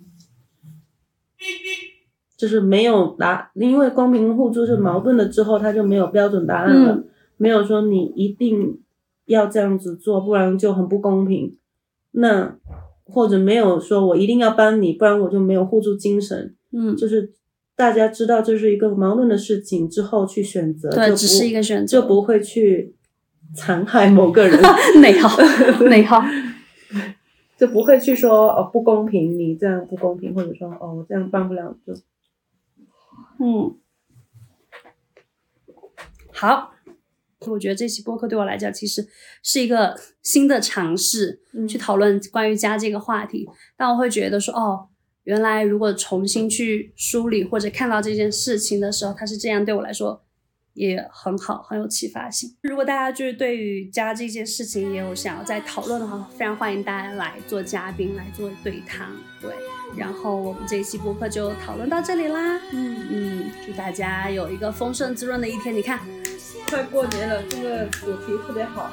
[2.44, 7.02] 就是没有答，因为公平互助是矛盾了之后，它就没有标准答案了。
[7.38, 8.82] 没有说你一定
[9.28, 11.56] 要这样子做，不然就很不公平。
[12.12, 12.54] 那
[13.06, 16.54] 或者没有说我一定要帮你，不然我就没有互助精神。
[16.74, 17.32] 嗯，就是
[17.78, 22.94] 大家知道这是一个矛盾的事情之后去选择，对，只是一个选择，就不会去
[23.56, 24.60] 残害某个人。
[25.00, 25.42] 内耗，
[25.88, 26.22] 内耗，
[27.58, 31.94] 就不会去说哦不公平，你这样不公平，或者说哦我这样帮不了就，
[33.40, 33.78] 嗯，
[36.32, 36.72] 好。
[37.46, 39.06] 我觉得这期播客对我来讲，其实
[39.44, 43.46] 是一个新的尝试，去讨论关于家这个话题。
[43.76, 44.88] 但我会觉得说，哦，
[45.26, 50.24] 原来如果重新去梳理或者看到这件事情的时候，它是这样，对我来说
[50.72, 52.56] 也很好，很有启发性。
[52.62, 59.12] 如果大家就是对于家这件事情也有想要再讨论的话，非常欢迎大家来做嘉宾，来做对谈。
[59.42, 59.52] 对，
[59.96, 65.76] 然后我们这一期播客就讨论到这里啦，嗯嗯，祝大家有一个丰盛滋润的一天。
[65.76, 66.00] 你看，
[66.70, 68.92] 快过年了，这个主题特别好。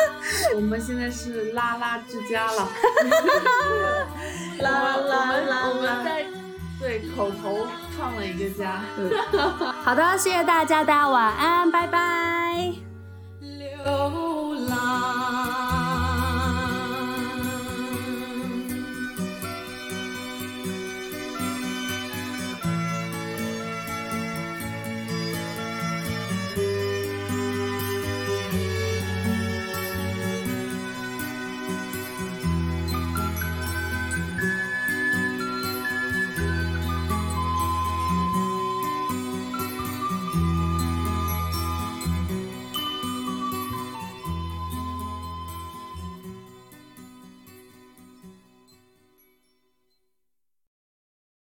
[0.54, 4.06] 我们现在是拉拉之家了，哈哈哈哈哈哈。
[4.60, 6.26] 拉拉拉，我们在
[6.80, 9.74] 对口头创了一个家，哈哈哈。
[9.82, 12.72] 好的，谢谢大家，大家晚安，拜拜。
[13.40, 13.84] 流
[14.68, 15.87] 浪。